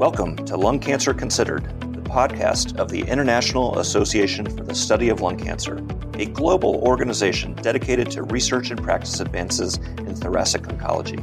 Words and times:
Welcome 0.00 0.36
to 0.46 0.56
Lung 0.56 0.78
Cancer 0.78 1.12
Considered, 1.12 1.62
the 1.92 2.00
podcast 2.00 2.78
of 2.78 2.88
the 2.88 3.02
International 3.02 3.78
Association 3.80 4.46
for 4.46 4.64
the 4.64 4.74
Study 4.74 5.10
of 5.10 5.20
Lung 5.20 5.36
Cancer, 5.36 5.84
a 6.14 6.24
global 6.24 6.76
organization 6.76 7.52
dedicated 7.56 8.10
to 8.12 8.22
research 8.22 8.70
and 8.70 8.82
practice 8.82 9.20
advances 9.20 9.76
in 9.76 10.14
thoracic 10.14 10.62
oncology. 10.62 11.18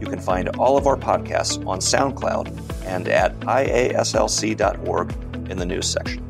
You 0.00 0.06
can 0.06 0.18
find 0.18 0.48
all 0.56 0.78
of 0.78 0.86
our 0.86 0.96
podcasts 0.96 1.58
on 1.66 1.80
SoundCloud 1.80 2.86
and 2.86 3.06
at 3.06 3.38
iaslc.org 3.40 5.12
in 5.50 5.58
the 5.58 5.66
news 5.66 5.86
section. 5.86 6.26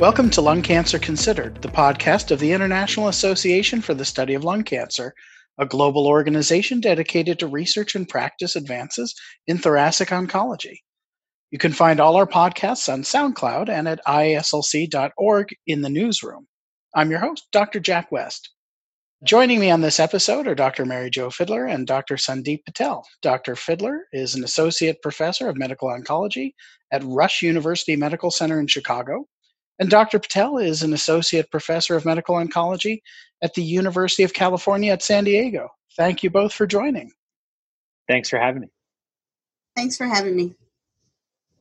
Welcome 0.00 0.28
to 0.30 0.40
Lung 0.40 0.60
Cancer 0.60 0.98
Considered, 0.98 1.62
the 1.62 1.68
podcast 1.68 2.32
of 2.32 2.40
the 2.40 2.50
International 2.50 3.06
Association 3.06 3.80
for 3.80 3.94
the 3.94 4.04
Study 4.04 4.34
of 4.34 4.42
Lung 4.42 4.64
Cancer, 4.64 5.14
a 5.58 5.66
global 5.66 6.06
organization 6.06 6.80
dedicated 6.80 7.38
to 7.38 7.46
research 7.46 7.94
and 7.94 8.08
practice 8.08 8.56
advances 8.56 9.14
in 9.46 9.58
thoracic 9.58 10.08
oncology. 10.08 10.78
You 11.50 11.58
can 11.58 11.72
find 11.72 12.00
all 12.00 12.16
our 12.16 12.26
podcasts 12.26 12.92
on 12.92 13.02
SoundCloud 13.02 13.68
and 13.68 13.86
at 13.88 14.00
iaslc.org 14.06 15.48
in 15.66 15.82
the 15.82 15.88
newsroom. 15.88 16.46
I'm 16.94 17.10
your 17.10 17.20
host, 17.20 17.46
Dr. 17.52 17.78
Jack 17.80 18.10
West. 18.10 18.50
Joining 19.24 19.60
me 19.60 19.70
on 19.70 19.80
this 19.80 19.98
episode 19.98 20.46
are 20.46 20.54
Dr. 20.54 20.84
Mary 20.84 21.08
Jo 21.08 21.28
Fidler 21.28 21.72
and 21.72 21.86
Dr. 21.86 22.16
Sandip 22.16 22.64
Patel. 22.66 23.06
Dr. 23.22 23.54
Fidler 23.54 24.00
is 24.12 24.34
an 24.34 24.44
associate 24.44 25.00
professor 25.02 25.48
of 25.48 25.56
medical 25.56 25.88
oncology 25.88 26.52
at 26.92 27.02
Rush 27.04 27.42
University 27.42 27.96
Medical 27.96 28.30
Center 28.30 28.60
in 28.60 28.66
Chicago, 28.66 29.26
and 29.78 29.90
Dr. 29.90 30.18
Patel 30.18 30.58
is 30.58 30.82
an 30.82 30.92
associate 30.92 31.50
professor 31.50 31.96
of 31.96 32.04
medical 32.04 32.36
oncology 32.36 33.00
at 33.42 33.54
the 33.54 33.62
University 33.62 34.22
of 34.22 34.32
California 34.32 34.92
at 34.92 35.02
San 35.02 35.24
Diego. 35.24 35.68
Thank 35.96 36.22
you 36.22 36.30
both 36.30 36.52
for 36.52 36.66
joining. 36.66 37.12
Thanks 38.08 38.28
for 38.28 38.38
having 38.38 38.62
me. 38.62 38.68
Thanks 39.76 39.96
for 39.96 40.06
having 40.06 40.36
me. 40.36 40.54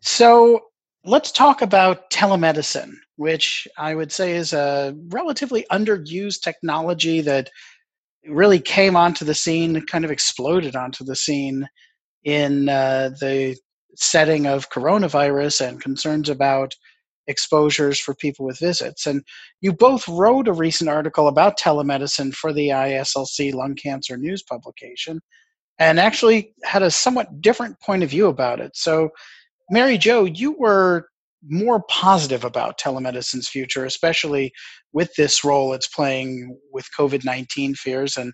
So, 0.02 0.62
let's 1.04 1.32
talk 1.32 1.62
about 1.62 2.10
telemedicine, 2.10 2.94
which 3.18 3.68
I 3.78 3.96
would 3.96 4.12
say 4.12 4.34
is 4.34 4.54
a 4.54 4.96
relatively 5.10 5.66
underused 5.72 6.42
technology 6.42 7.22
that 7.22 7.50
really 8.28 8.60
came 8.60 8.96
onto 8.96 9.26
the 9.26 9.34
scene, 9.34 9.86
kind 9.86 10.06
of 10.06 10.12
exploded 10.12 10.76
onto 10.76 11.04
the 11.04 11.16
scene 11.16 11.68
in 12.24 12.70
uh, 12.70 13.10
the 13.20 13.56
setting 13.96 14.48
of 14.48 14.70
coronavirus 14.70 15.68
and 15.68 15.82
concerns 15.82 16.30
about 16.30 16.74
exposures 17.28 18.00
for 18.00 18.14
people 18.14 18.46
with 18.46 18.60
visits. 18.60 19.06
And 19.06 19.24
you 19.62 19.74
both 19.74 20.08
wrote 20.08 20.48
a 20.48 20.54
recent 20.54 20.90
article 20.90 21.28
about 21.28 21.60
telemedicine 21.60 22.34
for 22.34 22.54
the 22.54 22.70
IASLC 22.70 23.54
lung 23.54 23.76
cancer 23.76 24.18
news 24.18 24.44
publication 24.44 25.22
and 25.80 26.00
actually 26.00 26.54
had 26.64 26.84
a 26.84 26.92
somewhat 26.92 27.42
different 27.42 27.80
point 27.82 28.04
of 28.04 28.10
view 28.10 28.28
about 28.28 28.60
it. 28.60 28.72
So, 28.76 29.10
Mary 29.70 29.98
Jo, 29.98 30.26
you 30.26 30.52
were 30.54 31.08
more 31.48 31.84
positive 31.90 32.44
about 32.44 32.78
telemedicine's 32.78 33.48
future, 33.48 33.86
especially 33.86 34.52
with 34.94 35.14
this 35.16 35.44
role 35.44 35.74
it's 35.74 35.88
playing 35.88 36.58
with 36.72 36.88
COVID 36.98 37.26
19 37.26 37.76
fears. 37.76 38.18
And 38.18 38.34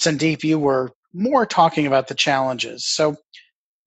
Sandip, 0.00 0.42
you 0.42 0.58
were 0.58 0.90
more 1.12 1.44
talking 1.44 1.86
about 1.86 2.08
the 2.08 2.14
challenges. 2.14 2.86
So, 2.86 3.16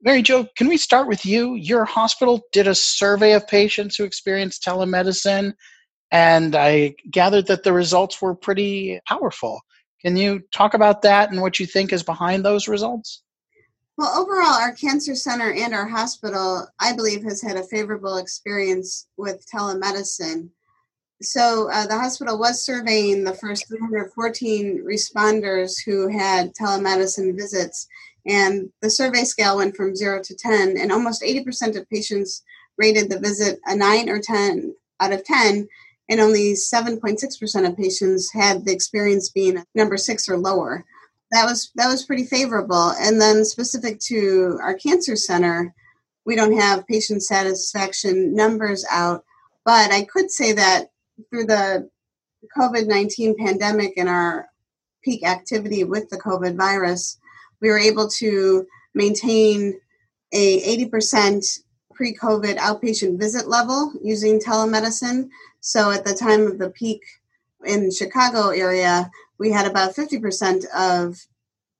Mary 0.03 0.21
Jo, 0.21 0.45
can 0.57 0.67
we 0.67 0.75
start 0.75 1.07
with 1.07 1.25
you? 1.25 1.55
Your 1.55 1.85
hospital 1.85 2.41
did 2.51 2.67
a 2.67 2.75
survey 2.75 3.31
of 3.33 3.47
patients 3.47 3.95
who 3.95 4.03
experienced 4.03 4.61
telemedicine, 4.61 5.53
and 6.11 6.57
I 6.57 6.95
gathered 7.09 7.47
that 7.47 7.63
the 7.63 7.71
results 7.71 8.21
were 8.21 8.35
pretty 8.35 8.99
powerful. 9.07 9.61
Can 10.01 10.17
you 10.17 10.41
talk 10.51 10.73
about 10.73 11.03
that 11.03 11.31
and 11.31 11.41
what 11.41 11.57
you 11.57 11.65
think 11.65 11.93
is 11.93 12.03
behind 12.03 12.43
those 12.43 12.67
results? 12.67 13.23
Well, 13.97 14.09
overall, 14.19 14.59
our 14.59 14.73
cancer 14.73 15.15
center 15.15 15.53
and 15.53 15.73
our 15.73 15.87
hospital, 15.87 16.67
I 16.81 16.93
believe, 16.93 17.23
has 17.23 17.41
had 17.41 17.55
a 17.55 17.63
favorable 17.63 18.17
experience 18.17 19.07
with 19.15 19.45
telemedicine. 19.49 20.49
So, 21.21 21.69
uh, 21.71 21.87
the 21.87 21.97
hospital 21.97 22.37
was 22.37 22.65
surveying 22.65 23.23
the 23.23 23.35
first 23.35 23.69
314 23.69 24.83
responders 24.83 25.75
who 25.85 26.09
had 26.09 26.53
telemedicine 26.53 27.37
visits, 27.37 27.87
and 28.25 28.69
the 28.81 28.89
survey 28.89 29.23
scale 29.23 29.57
went 29.57 29.75
from 29.75 29.95
zero 29.95 30.21
to 30.23 30.35
10, 30.35 30.77
and 30.77 30.91
almost 30.91 31.21
80% 31.21 31.77
of 31.77 31.89
patients 31.89 32.43
rated 32.77 33.09
the 33.09 33.19
visit 33.19 33.59
a 33.65 33.75
9 33.75 34.09
or 34.09 34.19
10 34.19 34.75
out 34.99 35.13
of 35.13 35.23
10, 35.23 35.67
and 36.09 36.19
only 36.19 36.53
7.6% 36.53 37.67
of 37.67 37.77
patients 37.77 38.31
had 38.33 38.65
the 38.65 38.73
experience 38.73 39.29
being 39.29 39.63
number 39.75 39.97
six 39.97 40.27
or 40.29 40.37
lower. 40.37 40.85
That 41.31 41.45
was 41.45 41.71
that 41.75 41.87
was 41.87 42.05
pretty 42.05 42.25
favorable. 42.25 42.93
And 42.99 43.19
then 43.19 43.43
specific 43.43 43.99
to 44.01 44.59
our 44.61 44.75
cancer 44.75 45.15
center, 45.15 45.73
we 46.25 46.35
don't 46.35 46.59
have 46.59 46.87
patient 46.87 47.23
satisfaction 47.23 48.35
numbers 48.35 48.85
out, 48.91 49.23
but 49.65 49.91
I 49.91 50.03
could 50.03 50.29
say 50.29 50.53
that 50.53 50.91
through 51.29 51.45
the 51.45 51.89
COVID 52.57 52.87
19 52.87 53.35
pandemic 53.37 53.93
and 53.97 54.09
our 54.09 54.47
peak 55.03 55.25
activity 55.25 55.83
with 55.83 56.09
the 56.09 56.17
COVID 56.17 56.55
virus, 56.55 57.17
we 57.63 57.69
were 57.69 57.79
able 57.79 58.09
to 58.09 58.67
maintain 58.93 59.79
a 60.33 60.77
80% 60.85 61.61
pre-COVID 61.93 62.57
outpatient 62.57 63.17
visit 63.17 63.47
level 63.47 63.93
using 64.03 64.39
telemedicine. 64.39 65.29
So 65.61 65.89
at 65.89 66.03
the 66.03 66.13
time 66.13 66.45
of 66.45 66.59
the 66.59 66.71
peak 66.71 67.01
in 67.65 67.89
Chicago 67.89 68.49
area, 68.49 69.09
we 69.39 69.49
had 69.49 69.65
about 69.65 69.95
50% 69.95 70.65
of 70.75 71.17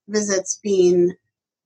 visits 0.08 0.60
being 0.64 1.14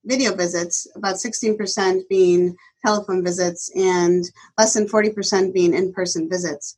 video 0.04 0.34
visits, 0.34 0.88
about 0.96 1.18
16% 1.18 2.08
being 2.10 2.56
telephone 2.84 3.24
visits, 3.24 3.70
and 3.76 4.24
less 4.58 4.74
than 4.74 4.88
40% 4.88 5.54
being 5.54 5.76
in-person 5.76 6.28
visits. 6.28 6.78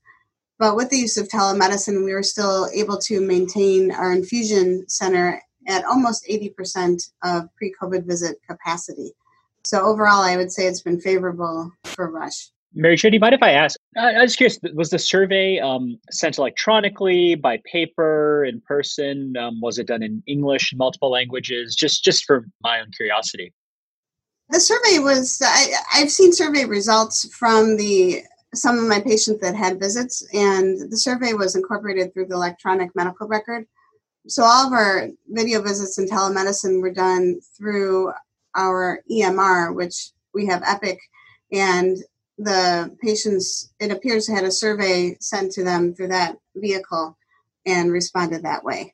But 0.57 0.75
with 0.75 0.89
the 0.89 0.97
use 0.97 1.15
of 1.15 1.29
telemedicine, 1.29 2.03
we 2.03 2.13
were 2.13 2.23
still 2.23 2.67
able 2.73 2.97
to 2.97 3.21
maintain 3.21 3.91
our 3.91 4.11
infusion 4.11 4.89
center 4.89 5.41
at 5.69 5.85
almost 5.85 6.25
80% 6.27 7.11
of 7.23 7.47
pre 7.55 7.73
COVID 7.81 8.05
visit 8.05 8.37
capacity. 8.47 9.11
So, 9.63 9.81
overall, 9.81 10.21
I 10.21 10.35
would 10.35 10.51
say 10.51 10.65
it's 10.65 10.81
been 10.81 10.99
favorable 10.99 11.71
for 11.85 12.11
Rush. 12.11 12.49
Mary 12.73 12.95
Jo, 12.95 13.09
do 13.09 13.15
you 13.15 13.19
mind 13.19 13.33
if 13.33 13.41
I 13.41 13.51
ask? 13.51 13.79
I 13.97 14.21
was 14.21 14.35
curious, 14.35 14.59
was 14.73 14.89
the 14.89 14.99
survey 14.99 15.59
um, 15.59 15.99
sent 16.11 16.37
electronically, 16.37 17.35
by 17.35 17.59
paper, 17.65 18.45
in 18.45 18.61
person? 18.61 19.35
Um, 19.37 19.59
was 19.59 19.79
it 19.79 19.87
done 19.87 20.03
in 20.03 20.21
English, 20.27 20.73
multiple 20.75 21.09
languages? 21.09 21.75
Just, 21.75 22.03
just 22.03 22.25
for 22.25 22.45
my 22.61 22.79
own 22.79 22.91
curiosity. 22.95 23.53
The 24.49 24.59
survey 24.59 24.99
was, 24.99 25.41
I, 25.43 25.73
I've 25.95 26.11
seen 26.11 26.31
survey 26.31 26.65
results 26.65 27.27
from 27.35 27.77
the 27.77 28.23
some 28.55 28.79
of 28.79 28.85
my 28.85 28.99
patients 28.99 29.41
that 29.41 29.55
had 29.55 29.79
visits, 29.79 30.27
and 30.33 30.89
the 30.89 30.97
survey 30.97 31.33
was 31.33 31.55
incorporated 31.55 32.11
through 32.11 32.25
the 32.25 32.33
electronic 32.33 32.89
medical 32.95 33.27
record 33.27 33.67
so 34.27 34.43
all 34.43 34.67
of 34.67 34.73
our 34.73 35.07
video 35.27 35.61
visits 35.61 35.97
and 35.97 36.09
telemedicine 36.09 36.81
were 36.81 36.91
done 36.91 37.39
through 37.57 38.11
our 38.55 39.01
EMR, 39.09 39.73
which 39.73 40.11
we 40.33 40.45
have 40.47 40.63
Epic, 40.65 40.99
and 41.51 41.97
the 42.37 42.95
patients, 43.01 43.71
it 43.79 43.91
appears, 43.91 44.27
had 44.27 44.43
a 44.43 44.51
survey 44.51 45.15
sent 45.19 45.51
to 45.53 45.63
them 45.63 45.93
through 45.93 46.07
that 46.07 46.37
vehicle 46.55 47.17
and 47.65 47.91
responded 47.91 48.43
that 48.43 48.63
way. 48.63 48.93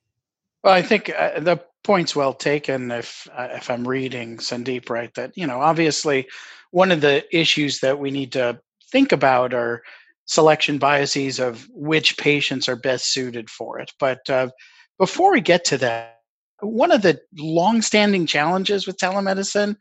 Well, 0.64 0.74
I 0.74 0.82
think 0.82 1.12
uh, 1.16 1.40
the 1.40 1.62
point's 1.84 2.16
well 2.16 2.34
taken. 2.34 2.90
If 2.90 3.28
uh, 3.32 3.50
if 3.52 3.70
I'm 3.70 3.88
reading 3.88 4.38
Sandip 4.38 4.90
right, 4.90 5.14
that 5.14 5.32
you 5.36 5.46
know, 5.46 5.62
obviously, 5.62 6.28
one 6.72 6.92
of 6.92 7.02
the 7.02 7.24
issues 7.36 7.80
that 7.82 8.00
we 8.00 8.10
need 8.10 8.32
to 8.32 8.60
think 8.92 9.12
about 9.12 9.54
are 9.54 9.84
selection 10.26 10.80
biases 10.80 11.40
of 11.40 11.68
which 11.72 12.18
patients 12.18 12.68
are 12.68 12.76
best 12.76 13.14
suited 13.14 13.50
for 13.50 13.80
it. 13.80 13.92
But 14.00 14.28
uh, 14.28 14.50
before 14.98 15.32
we 15.32 15.42
get 15.42 15.66
to 15.66 15.78
that, 15.80 16.22
one 16.62 16.92
of 16.92 17.02
the 17.02 17.20
long-standing 17.38 18.26
challenges 18.26 18.88
with 18.88 18.98
telemedicine 18.98 19.76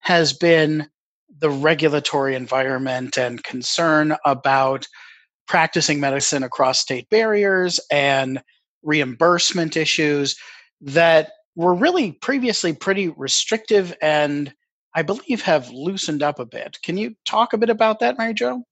has 0.00 0.32
been 0.32 0.88
the 1.38 1.50
regulatory 1.50 2.34
environment 2.34 3.16
and 3.16 3.42
concern 3.42 4.14
about 4.24 4.86
practicing 5.48 5.98
medicine 6.00 6.42
across 6.42 6.78
state 6.78 7.08
barriers 7.10 7.80
and 7.90 8.42
reimbursement 8.82 9.76
issues 9.76 10.36
that 10.80 11.32
were 11.56 11.74
really 11.74 12.12
previously 12.12 12.72
pretty 12.72 13.08
restrictive 13.08 13.94
and 14.00 14.52
I 14.94 15.02
believe 15.02 15.42
have 15.42 15.70
loosened 15.70 16.22
up 16.22 16.38
a 16.38 16.46
bit. 16.46 16.78
Can 16.82 16.96
you 16.96 17.14
talk 17.24 17.52
a 17.52 17.58
bit 17.58 17.70
about 17.70 18.00
that, 18.00 18.18
Mary 18.18 18.34
Jo? 18.34 18.62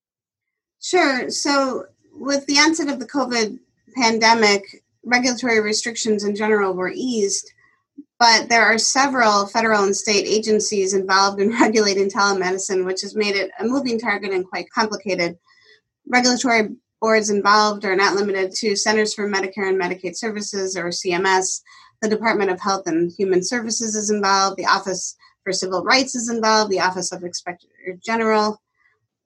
Sure. 0.82 1.30
So, 1.30 1.86
with 2.14 2.46
the 2.46 2.58
onset 2.58 2.88
of 2.88 2.98
the 2.98 3.06
COVID 3.06 3.58
pandemic, 3.94 4.82
regulatory 5.04 5.60
restrictions 5.60 6.24
in 6.24 6.34
general 6.34 6.74
were 6.74 6.92
eased, 6.94 7.50
but 8.18 8.48
there 8.48 8.64
are 8.64 8.78
several 8.78 9.46
federal 9.46 9.84
and 9.84 9.96
state 9.96 10.26
agencies 10.26 10.94
involved 10.94 11.40
in 11.40 11.50
regulating 11.60 12.10
telemedicine, 12.10 12.84
which 12.84 13.00
has 13.02 13.16
made 13.16 13.34
it 13.34 13.50
a 13.58 13.64
moving 13.64 13.98
target 13.98 14.32
and 14.32 14.46
quite 14.46 14.70
complicated. 14.70 15.38
Regulatory 16.06 16.68
boards 17.00 17.30
involved 17.30 17.84
are 17.84 17.96
not 17.96 18.14
limited 18.14 18.52
to 18.52 18.76
Centers 18.76 19.14
for 19.14 19.28
Medicare 19.28 19.68
and 19.68 19.80
Medicaid 19.80 20.16
Services 20.16 20.76
or 20.76 20.88
CMS. 20.88 21.62
The 22.02 22.08
Department 22.08 22.50
of 22.50 22.60
Health 22.60 22.86
and 22.86 23.10
Human 23.12 23.42
Services 23.42 23.94
is 23.94 24.10
involved, 24.10 24.56
the 24.56 24.66
Office 24.66 25.16
for 25.44 25.52
Civil 25.52 25.82
Rights 25.82 26.14
is 26.14 26.28
involved, 26.28 26.70
the 26.70 26.80
Office 26.80 27.12
of 27.12 27.22
Inspector 27.22 27.66
General, 28.04 28.60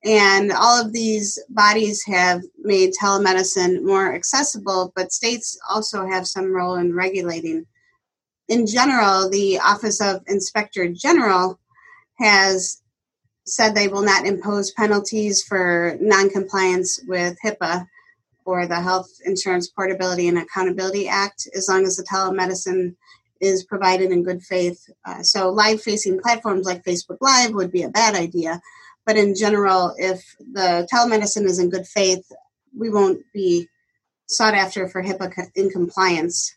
and 0.05 0.53
all 0.53 0.81
of 0.81 0.93
these 0.93 1.39
bodies 1.49 2.05
have 2.06 2.43
made 2.59 2.93
telemedicine 2.93 3.83
more 3.83 4.15
accessible, 4.15 4.93
but 4.95 5.12
states 5.12 5.59
also 5.71 6.06
have 6.06 6.27
some 6.27 6.53
role 6.53 6.75
in 6.75 6.95
regulating. 6.95 7.65
In 8.49 8.67
general, 8.67 9.31
the 9.31 9.59
Office 9.61 10.03
of 10.03 10.23
Inspector 10.27 10.87
General 10.93 11.59
has 12.19 12.83
said 13.47 13.75
they 13.75 13.89
will 13.89 14.03
not 14.03 14.27
impose 14.27 14.73
penalties 14.73 15.43
for 15.43 15.97
noncompliance 16.01 17.00
with 17.09 17.37
HIPAA 17.43 17.87
or 18.45 18.67
the 18.67 18.81
Health 18.81 19.09
Insurance 19.25 19.69
Portability 19.69 20.29
and 20.29 20.39
Accountability 20.39 21.09
Act 21.09 21.49
as 21.55 21.69
long 21.69 21.85
as 21.85 21.97
the 21.97 22.05
telemedicine 22.05 22.95
is 23.41 23.65
provided 23.65 24.11
in 24.11 24.23
good 24.23 24.43
faith. 24.43 24.87
Uh, 25.07 25.23
so, 25.23 25.50
live 25.50 25.83
facing 25.83 26.21
platforms 26.21 26.67
like 26.67 26.85
Facebook 26.85 27.19
Live 27.21 27.53
would 27.53 27.73
be 27.73 27.83
a 27.83 27.89
bad 27.89 28.15
idea. 28.15 28.61
But 29.06 29.17
in 29.17 29.35
general, 29.35 29.95
if 29.99 30.25
the 30.39 30.89
telemedicine 30.93 31.45
is 31.45 31.59
in 31.59 31.71
good 31.71 31.87
faith, 31.87 32.25
we 32.77 32.91
won't 32.91 33.21
be 33.33 33.69
sought 34.27 34.55
after 34.55 34.89
for 34.89 35.03
HIPAA 35.03 35.51
in 35.55 35.71
compliance. 35.71 36.55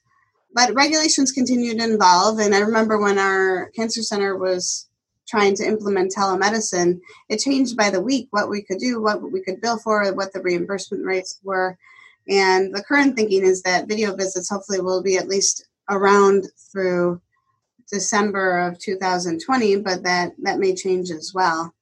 But 0.54 0.74
regulations 0.74 1.32
continue 1.32 1.78
to 1.78 1.94
evolve. 1.94 2.40
And 2.40 2.56
I 2.56 2.60
remember 2.60 2.98
when 2.98 3.20
our 3.20 3.70
cancer 3.76 4.02
center 4.02 4.38
was 4.38 4.88
trying 5.28 5.56
to 5.56 5.68
implement 5.68 6.14
telemedicine, 6.16 7.00
it 7.30 7.40
changed 7.40 7.76
by 7.76 7.90
the 7.90 8.02
week 8.02 8.28
what 8.32 8.50
we 8.50 8.62
could 8.62 8.80
do, 8.80 9.02
what 9.02 9.22
we 9.22 9.42
could 9.42 9.62
bill 9.62 9.78
for, 9.78 10.10
what 10.14 10.32
the 10.32 10.42
reimbursement 10.42 11.04
rates 11.04 11.40
were. 11.44 11.78
And 12.30 12.74
the 12.74 12.84
current 12.84 13.16
thinking 13.16 13.44
is 13.44 13.62
that 13.64 13.88
video 13.88 14.16
visits 14.16 14.50
hopefully 14.50 14.82
will 14.82 15.04
be 15.04 15.18
at 15.18 15.28
least 15.28 15.68
around 15.90 16.48
through 16.72 17.22
December 17.92 18.60
of 18.60 18.80
2020, 18.80 19.78
but 19.78 20.04
that, 20.04 20.34
that 20.40 20.60
may 20.60 20.76
change 20.76 21.10
as 21.10 21.32
well. 21.34 21.74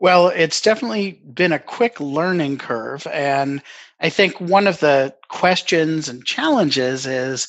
Well, 0.00 0.28
it's 0.28 0.62
definitely 0.62 1.20
been 1.34 1.52
a 1.52 1.58
quick 1.58 2.00
learning 2.00 2.56
curve. 2.58 3.06
And 3.08 3.62
I 4.00 4.08
think 4.08 4.40
one 4.40 4.66
of 4.66 4.80
the 4.80 5.14
questions 5.28 6.08
and 6.08 6.24
challenges 6.24 7.06
is 7.06 7.48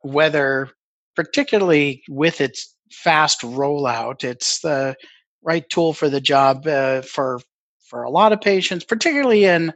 whether, 0.00 0.68
particularly 1.14 2.02
with 2.08 2.40
its 2.40 2.74
fast 2.90 3.42
rollout. 3.42 4.24
It's 4.24 4.60
the 4.60 4.96
right 5.42 5.68
tool 5.70 5.92
for 5.92 6.08
the 6.08 6.20
job 6.20 6.66
uh, 6.66 7.02
for 7.02 7.40
for 7.88 8.02
a 8.02 8.10
lot 8.10 8.32
of 8.32 8.40
patients, 8.40 8.84
particularly 8.84 9.44
in 9.44 9.72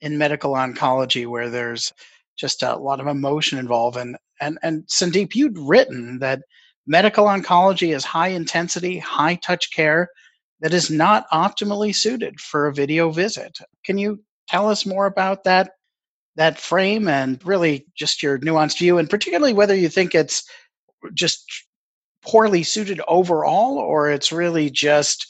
in 0.00 0.16
medical 0.16 0.52
oncology, 0.54 1.26
where 1.26 1.50
there's 1.50 1.92
just 2.36 2.62
a 2.62 2.76
lot 2.76 3.00
of 3.00 3.06
emotion 3.08 3.58
involved. 3.58 3.98
And 3.98 4.16
and 4.40 4.58
and 4.62 4.84
Sandip, 4.86 5.34
you'd 5.34 5.58
written 5.58 6.18
that 6.20 6.40
medical 6.86 7.26
oncology 7.26 7.94
is 7.94 8.04
high 8.04 8.28
intensity, 8.28 8.98
high 8.98 9.34
touch 9.34 9.70
care 9.74 10.08
that 10.60 10.74
is 10.74 10.90
not 10.90 11.28
optimally 11.30 11.94
suited 11.94 12.40
for 12.40 12.66
a 12.66 12.74
video 12.74 13.10
visit. 13.10 13.58
Can 13.84 13.98
you 13.98 14.22
tell 14.48 14.68
us 14.68 14.86
more 14.86 15.06
about 15.06 15.44
that 15.44 15.72
that 16.36 16.58
frame 16.58 17.08
and 17.08 17.44
really 17.44 17.84
just 17.96 18.22
your 18.22 18.38
nuanced 18.38 18.78
view, 18.78 18.98
and 18.98 19.10
particularly 19.10 19.52
whether 19.52 19.74
you 19.74 19.88
think 19.88 20.14
it's 20.14 20.44
just 21.12 21.44
poorly 22.22 22.62
suited 22.62 23.00
overall, 23.08 23.76
or 23.76 24.08
it's 24.08 24.30
really 24.30 24.70
just 24.70 25.26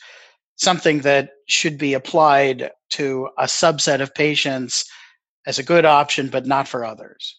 something 0.57 1.01
that 1.01 1.31
should 1.49 1.79
be 1.79 1.95
applied 1.95 2.71
to 2.91 3.29
a 3.39 3.45
subset 3.45 4.01
of 4.03 4.15
patients 4.15 4.85
as 5.47 5.59
a 5.59 5.63
good 5.63 5.87
option, 5.87 6.29
but 6.29 6.47
not 6.47 6.69
for 6.69 6.85
others? 6.85 7.39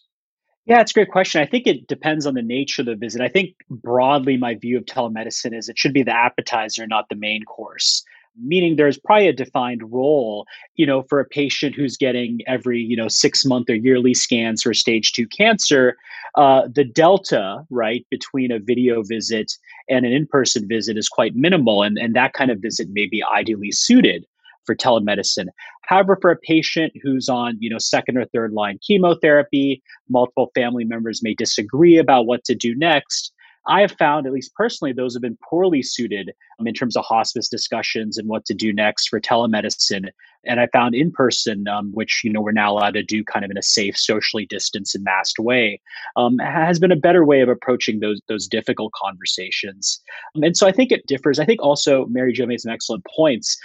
Yeah, 0.70 0.80
it's 0.82 0.92
a 0.92 0.94
great 0.94 1.10
question. 1.10 1.42
I 1.42 1.46
think 1.46 1.66
it 1.66 1.88
depends 1.88 2.26
on 2.26 2.34
the 2.34 2.42
nature 2.42 2.82
of 2.82 2.86
the 2.86 2.94
visit. 2.94 3.20
I 3.20 3.26
think 3.26 3.56
broadly, 3.68 4.36
my 4.36 4.54
view 4.54 4.78
of 4.78 4.84
telemedicine 4.84 5.52
is 5.52 5.68
it 5.68 5.76
should 5.76 5.92
be 5.92 6.04
the 6.04 6.14
appetizer, 6.16 6.86
not 6.86 7.08
the 7.08 7.16
main 7.16 7.42
course 7.42 8.04
meaning 8.40 8.76
there's 8.76 8.96
probably 8.98 9.28
a 9.28 9.32
defined 9.32 9.82
role 9.92 10.46
you 10.76 10.86
know 10.86 11.02
for 11.02 11.18
a 11.18 11.24
patient 11.24 11.74
who's 11.74 11.96
getting 11.96 12.38
every 12.46 12.80
you 12.80 12.96
know 12.96 13.08
six 13.08 13.44
month 13.44 13.68
or 13.68 13.74
yearly 13.74 14.14
scans 14.14 14.62
for 14.62 14.72
stage 14.72 15.12
two 15.12 15.26
cancer 15.26 15.96
uh, 16.36 16.62
the 16.72 16.84
delta 16.84 17.64
right 17.70 18.06
between 18.08 18.52
a 18.52 18.60
video 18.60 19.02
visit 19.02 19.52
and 19.88 20.06
an 20.06 20.12
in-person 20.12 20.68
visit 20.68 20.96
is 20.96 21.08
quite 21.08 21.34
minimal 21.34 21.82
and, 21.82 21.98
and 21.98 22.14
that 22.14 22.32
kind 22.32 22.52
of 22.52 22.60
visit 22.60 22.88
may 22.92 23.06
be 23.06 23.20
ideally 23.36 23.72
suited 23.72 24.24
for 24.70 24.76
telemedicine 24.76 25.46
however 25.82 26.16
for 26.20 26.30
a 26.30 26.36
patient 26.36 26.92
who's 27.02 27.28
on 27.28 27.56
you 27.60 27.68
know 27.68 27.78
second 27.78 28.16
or 28.16 28.24
third 28.26 28.52
line 28.52 28.78
chemotherapy 28.86 29.82
multiple 30.08 30.50
family 30.54 30.84
members 30.84 31.22
may 31.22 31.34
disagree 31.34 31.98
about 31.98 32.26
what 32.26 32.44
to 32.44 32.54
do 32.54 32.74
next 32.76 33.32
I 33.66 33.82
have 33.82 33.92
found, 33.92 34.26
at 34.26 34.32
least 34.32 34.54
personally, 34.54 34.92
those 34.92 35.14
have 35.14 35.22
been 35.22 35.38
poorly 35.48 35.82
suited 35.82 36.32
um, 36.58 36.66
in 36.66 36.74
terms 36.74 36.96
of 36.96 37.04
hospice 37.04 37.48
discussions 37.48 38.16
and 38.16 38.28
what 38.28 38.46
to 38.46 38.54
do 38.54 38.72
next 38.72 39.08
for 39.08 39.20
telemedicine. 39.20 40.08
And 40.46 40.58
I 40.58 40.66
found 40.72 40.94
in 40.94 41.12
person, 41.12 41.68
um, 41.68 41.92
which 41.92 42.22
you 42.24 42.32
know 42.32 42.40
we're 42.40 42.52
now 42.52 42.72
allowed 42.72 42.94
to 42.94 43.02
do 43.02 43.22
kind 43.22 43.44
of 43.44 43.50
in 43.50 43.58
a 43.58 43.62
safe, 43.62 43.96
socially 43.98 44.46
distanced 44.46 44.94
and 44.94 45.04
masked 45.04 45.38
way, 45.38 45.80
um, 46.16 46.38
has 46.38 46.78
been 46.78 46.92
a 46.92 46.96
better 46.96 47.24
way 47.24 47.42
of 47.42 47.50
approaching 47.50 48.00
those 48.00 48.20
those 48.28 48.46
difficult 48.46 48.92
conversations. 48.92 50.00
Um, 50.34 50.42
and 50.42 50.56
so 50.56 50.66
I 50.66 50.72
think 50.72 50.90
it 50.90 51.06
differs. 51.06 51.38
I 51.38 51.44
think 51.44 51.62
also 51.62 52.06
Mary 52.06 52.32
Jo 52.32 52.46
made 52.46 52.60
some 52.60 52.72
excellent 52.72 53.04
points 53.14 53.58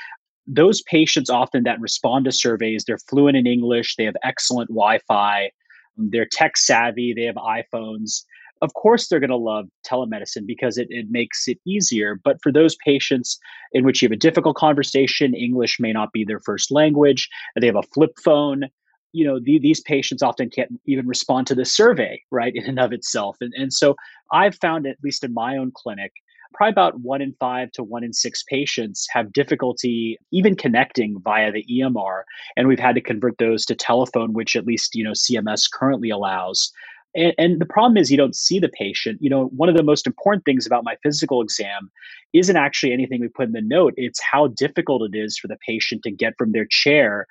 those 0.47 0.81
patients 0.83 1.29
often 1.29 1.63
that 1.63 1.79
respond 1.79 2.25
to 2.25 2.31
surveys 2.31 2.83
they're 2.85 2.97
fluent 3.09 3.37
in 3.37 3.47
english 3.47 3.95
they 3.95 4.05
have 4.05 4.15
excellent 4.23 4.69
wi-fi 4.69 5.49
um, 5.97 6.09
they're 6.11 6.27
tech 6.31 6.57
savvy 6.57 7.13
they 7.13 7.23
have 7.23 7.35
iphones. 7.35 8.23
Of 8.61 8.73
course 8.73 9.07
they're 9.07 9.19
going 9.19 9.29
to 9.29 9.35
love 9.35 9.65
telemedicine 9.85 10.47
because 10.47 10.77
it, 10.77 10.87
it 10.89 11.07
makes 11.09 11.47
it 11.47 11.59
easier 11.67 12.19
but 12.23 12.37
for 12.41 12.51
those 12.51 12.75
patients 12.77 13.37
in 13.73 13.83
which 13.83 14.01
you 14.01 14.07
have 14.07 14.13
a 14.13 14.17
difficult 14.17 14.55
conversation 14.55 15.35
english 15.35 15.77
may 15.79 15.91
not 15.91 16.11
be 16.13 16.23
their 16.23 16.39
first 16.39 16.71
language 16.71 17.29
they 17.59 17.67
have 17.67 17.75
a 17.75 17.83
flip 17.93 18.13
phone 18.23 18.65
you 19.11 19.25
know 19.25 19.39
the, 19.39 19.59
these 19.59 19.81
patients 19.81 20.21
often 20.21 20.49
can't 20.49 20.79
even 20.85 21.07
respond 21.07 21.47
to 21.47 21.55
the 21.55 21.65
survey 21.65 22.21
right 22.31 22.53
in 22.55 22.65
and 22.65 22.79
of 22.79 22.93
itself. 22.93 23.37
And, 23.41 23.53
and 23.55 23.73
so 23.73 23.95
i've 24.31 24.55
found 24.55 24.85
at 24.85 24.97
least 25.03 25.23
in 25.23 25.33
my 25.33 25.57
own 25.57 25.71
clinic 25.75 26.11
probably 26.53 26.71
about 26.71 26.99
one 27.01 27.21
in 27.21 27.35
five 27.39 27.71
to 27.73 27.83
one 27.83 28.03
in 28.03 28.13
six 28.13 28.43
patients 28.43 29.07
have 29.11 29.33
difficulty 29.33 30.17
even 30.31 30.55
connecting 30.55 31.19
via 31.21 31.51
the 31.51 31.65
EMR. 31.69 32.23
And 32.55 32.67
we've 32.67 32.79
had 32.79 32.95
to 32.95 33.01
convert 33.01 33.37
those 33.37 33.65
to 33.65 33.75
telephone, 33.75 34.33
which 34.33 34.55
at 34.55 34.65
least, 34.65 34.95
you 34.95 35.03
know, 35.03 35.11
CMS 35.11 35.69
currently 35.71 36.09
allows. 36.09 36.71
And, 37.15 37.33
and, 37.37 37.61
the 37.61 37.65
problem 37.65 37.95
is 37.95 38.11
you 38.11 38.17
don't 38.17 38.35
see 38.35 38.59
the 38.59 38.69
patient. 38.69 39.19
You 39.21 39.29
know, 39.29 39.45
one 39.55 39.69
of 39.69 39.77
the 39.77 39.83
most 39.83 40.05
important 40.05 40.43
things 40.43 40.65
about 40.67 40.83
my 40.83 40.97
physical 41.01 41.41
exam 41.41 41.89
isn't 42.33 42.57
actually 42.57 42.91
anything 42.91 43.21
we 43.21 43.29
put 43.29 43.47
in 43.47 43.53
the 43.53 43.61
note. 43.61 43.93
It's 43.95 44.21
how 44.21 44.47
difficult 44.47 45.01
it 45.03 45.17
is 45.17 45.37
for 45.37 45.47
the 45.47 45.57
patient 45.65 46.03
to 46.03 46.11
get 46.11 46.33
from 46.37 46.51
their 46.51 46.65
chair 46.65 47.25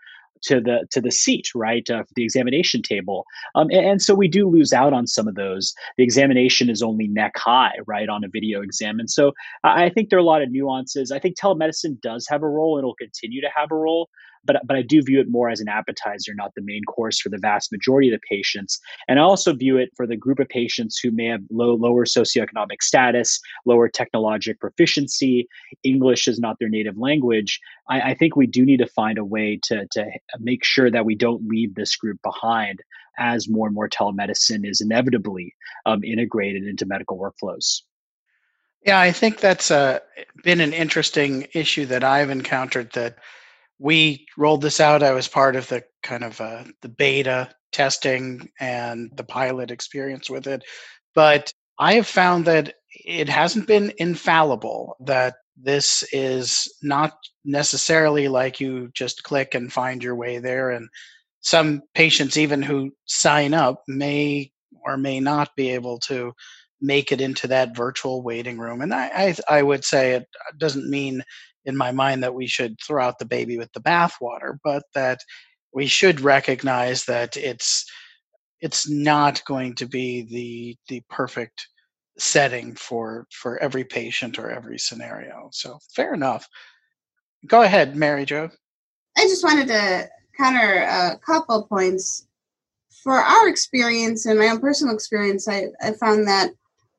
to 0.45 0.61
the 0.61 0.87
to 0.91 1.01
the 1.01 1.11
seat, 1.11 1.49
right, 1.55 1.89
uh, 1.91 2.05
the 2.15 2.25
examination 2.25 2.83
table. 2.83 3.25
Um, 3.55 3.69
and, 3.71 3.87
and, 3.87 4.03
so 4.03 4.15
we 4.15 4.29
do 4.29 4.49
lose 4.49 4.73
out 4.73 4.93
on 4.93 5.07
some 5.07 5.27
of 5.29 5.35
those. 5.35 5.75
The 5.97 6.05
examination 6.05 6.69
is 6.69 6.83
only 6.83 7.09
neck 7.09 7.33
high, 7.37 7.75
right, 7.87 8.09
on 8.09 8.25
a 8.25 8.29
video 8.29 8.63
exam, 8.63 8.99
and 8.99 9.11
so 9.11 9.33
I, 9.63 9.85
I 9.85 9.91
think 9.91 10.11
there 10.11 10.19
are 10.19 10.23
a 10.23 10.25
lot 10.25 10.43
of 10.43 10.51
nuances. 10.51 11.11
I 11.11 11.19
think 11.19 11.37
telemedicine 11.37 12.01
does 12.01 12.27
have 12.29 12.43
a 12.43 12.49
role, 12.49 12.79
and 12.79 12.87
will 12.87 12.95
continue 12.95 13.41
to 13.41 13.51
have 13.55 13.71
a 13.71 13.77
role 13.77 14.09
but 14.45 14.61
but 14.67 14.77
I 14.77 14.83
do 14.83 15.03
view 15.03 15.21
it 15.21 15.29
more 15.29 15.51
as 15.51 15.61
an 15.61 15.69
appetizer, 15.69 16.35
not 16.35 16.53
the 16.55 16.63
main 16.63 16.85
course 16.85 17.21
for 17.21 17.29
the 17.29 17.39
vast 17.39 17.73
majority 17.73 18.13
of 18.13 18.21
the 18.21 18.27
patients. 18.29 18.81
And 19.09 19.19
I 19.19 19.23
also 19.23 19.53
view 19.53 19.77
it 19.77 19.91
for 19.97 20.07
the 20.07 20.17
group 20.17 20.39
of 20.39 20.49
patients 20.49 20.99
who 20.99 21.11
may 21.11 21.27
have 21.27 21.43
low 21.51 21.75
lower 21.75 22.05
socioeconomic 22.05 22.83
status, 22.83 23.41
lower 23.65 23.89
technologic 23.89 24.61
proficiency, 24.61 25.49
English 25.83 26.29
is 26.29 26.39
not 26.39 26.57
their 26.59 26.69
native 26.69 26.99
language. 26.99 27.61
I, 27.89 28.01
I 28.01 28.15
think 28.15 28.37
we 28.37 28.47
do 28.47 28.65
need 28.65 28.79
to 28.79 28.87
find 28.87 29.19
a 29.19 29.25
way 29.25 29.59
to 29.65 29.87
to 29.93 30.11
make 30.39 30.65
sure 30.65 30.91
that 30.91 31.05
we 31.05 31.15
don't 31.15 31.49
leave 31.49 31.75
this 31.75 31.97
group 31.97 32.19
behind 32.23 32.81
as 33.19 33.49
more 33.49 33.67
and 33.67 33.75
more 33.75 33.89
telemedicine 33.89 34.69
is 34.69 34.81
inevitably 34.81 35.55
um, 35.87 36.03
integrated 36.03 36.65
into 36.67 36.87
medical 36.87 37.19
workflows. 37.19 37.83
Yeah, 38.85 39.01
I 39.01 39.13
think 39.13 39.41
that's 39.41 39.71
uh, 39.71 40.01
been 40.43 40.61
an 40.61 40.75
interesting 40.75 41.47
issue 41.55 41.87
that 41.87 42.05
I've 42.05 42.29
encountered 42.29 42.93
that 42.93 43.17
we 43.85 44.27
rolled 44.39 44.63
this 44.63 44.81
out. 44.81 45.03
I 45.03 45.13
was 45.13 45.29
part 45.29 45.57
of 45.57 45.69
the 45.69 45.85
kind 46.03 46.25
of 46.25 46.41
uh, 46.41 46.65
the 46.81 46.89
beta 46.89 47.51
testing 47.71 48.49
and 48.59 49.11
the 49.15 49.25
pilot 49.25 49.71
experience 49.71 50.31
with 50.31 50.47
it. 50.47 50.65
But 51.15 51.53
I 51.79 51.93
have 51.95 52.07
found 52.07 52.47
that 52.47 52.77
it 53.05 53.29
hasn't 53.29 53.67
been 53.67 53.93
infallible, 53.99 54.97
that 55.01 55.35
this 55.55 56.03
is 56.13 56.67
not 56.83 57.13
necessarily 57.45 58.27
like 58.27 58.59
you 58.59 58.89
just 58.95 59.23
click 59.23 59.55
and 59.55 59.71
find 59.71 60.03
your 60.03 60.15
way 60.17 60.39
there. 60.39 60.71
And 60.71 60.89
some 61.43 61.83
patients, 61.95 62.39
even 62.39 62.63
who 62.63 62.91
sign 63.05 63.53
up, 63.53 63.83
may 63.87 64.51
or 64.87 64.97
may 64.97 65.21
not 65.21 65.51
be 65.59 65.69
able 65.73 65.99
to 65.99 66.33
make 66.81 67.13
it 67.13 67.21
into 67.21 67.49
that 67.49 67.77
virtual 67.77 68.23
waiting 68.23 68.57
room. 68.57 68.81
And 68.81 68.95
I, 68.95 69.35
I, 69.49 69.59
I 69.59 69.63
would 69.63 69.85
say 69.85 70.13
it 70.13 70.27
doesn't 70.57 70.89
mean 70.89 71.23
in 71.65 71.77
my 71.77 71.93
mind 71.93 72.23
that 72.23 72.35
we 72.35 72.47
should 72.47 72.77
throw 72.81 73.03
out 73.03 73.19
the 73.19 73.25
baby 73.25 73.59
with 73.59 73.73
the 73.73 73.81
bathwater, 73.81 74.59
but 74.63 74.83
that 74.95 75.21
we 75.73 75.87
should 75.87 76.21
recognize 76.21 77.05
that 77.05 77.37
it's 77.37 77.85
it's 78.61 78.89
not 78.89 79.45
going 79.45 79.75
to 79.75 79.87
be 79.87 80.23
the 80.23 80.77
the 80.89 81.03
perfect 81.11 81.69
setting 82.19 82.75
for 82.75 83.27
for 83.31 83.61
every 83.63 83.85
patient 83.85 84.39
or 84.39 84.51
every 84.51 84.79
scenario. 84.79 85.49
So 85.53 85.79
fair 85.95 86.15
enough. 86.15 86.47
Go 87.47 87.63
ahead, 87.63 87.97
Mary 87.97 88.25
Jo. 88.25 88.51
I 89.17 89.23
just 89.23 89.45
wanted 89.45 89.69
to 89.69 90.09
counter 90.37 90.83
a 90.83 91.19
couple 91.25 91.67
points. 91.67 92.27
For 93.03 93.19
our 93.19 93.49
experience 93.49 94.25
and 94.25 94.39
my 94.39 94.49
own 94.49 94.61
personal 94.61 94.95
experience, 94.95 95.47
I, 95.47 95.67
I 95.83 95.93
found 95.93 96.27
that 96.27 96.53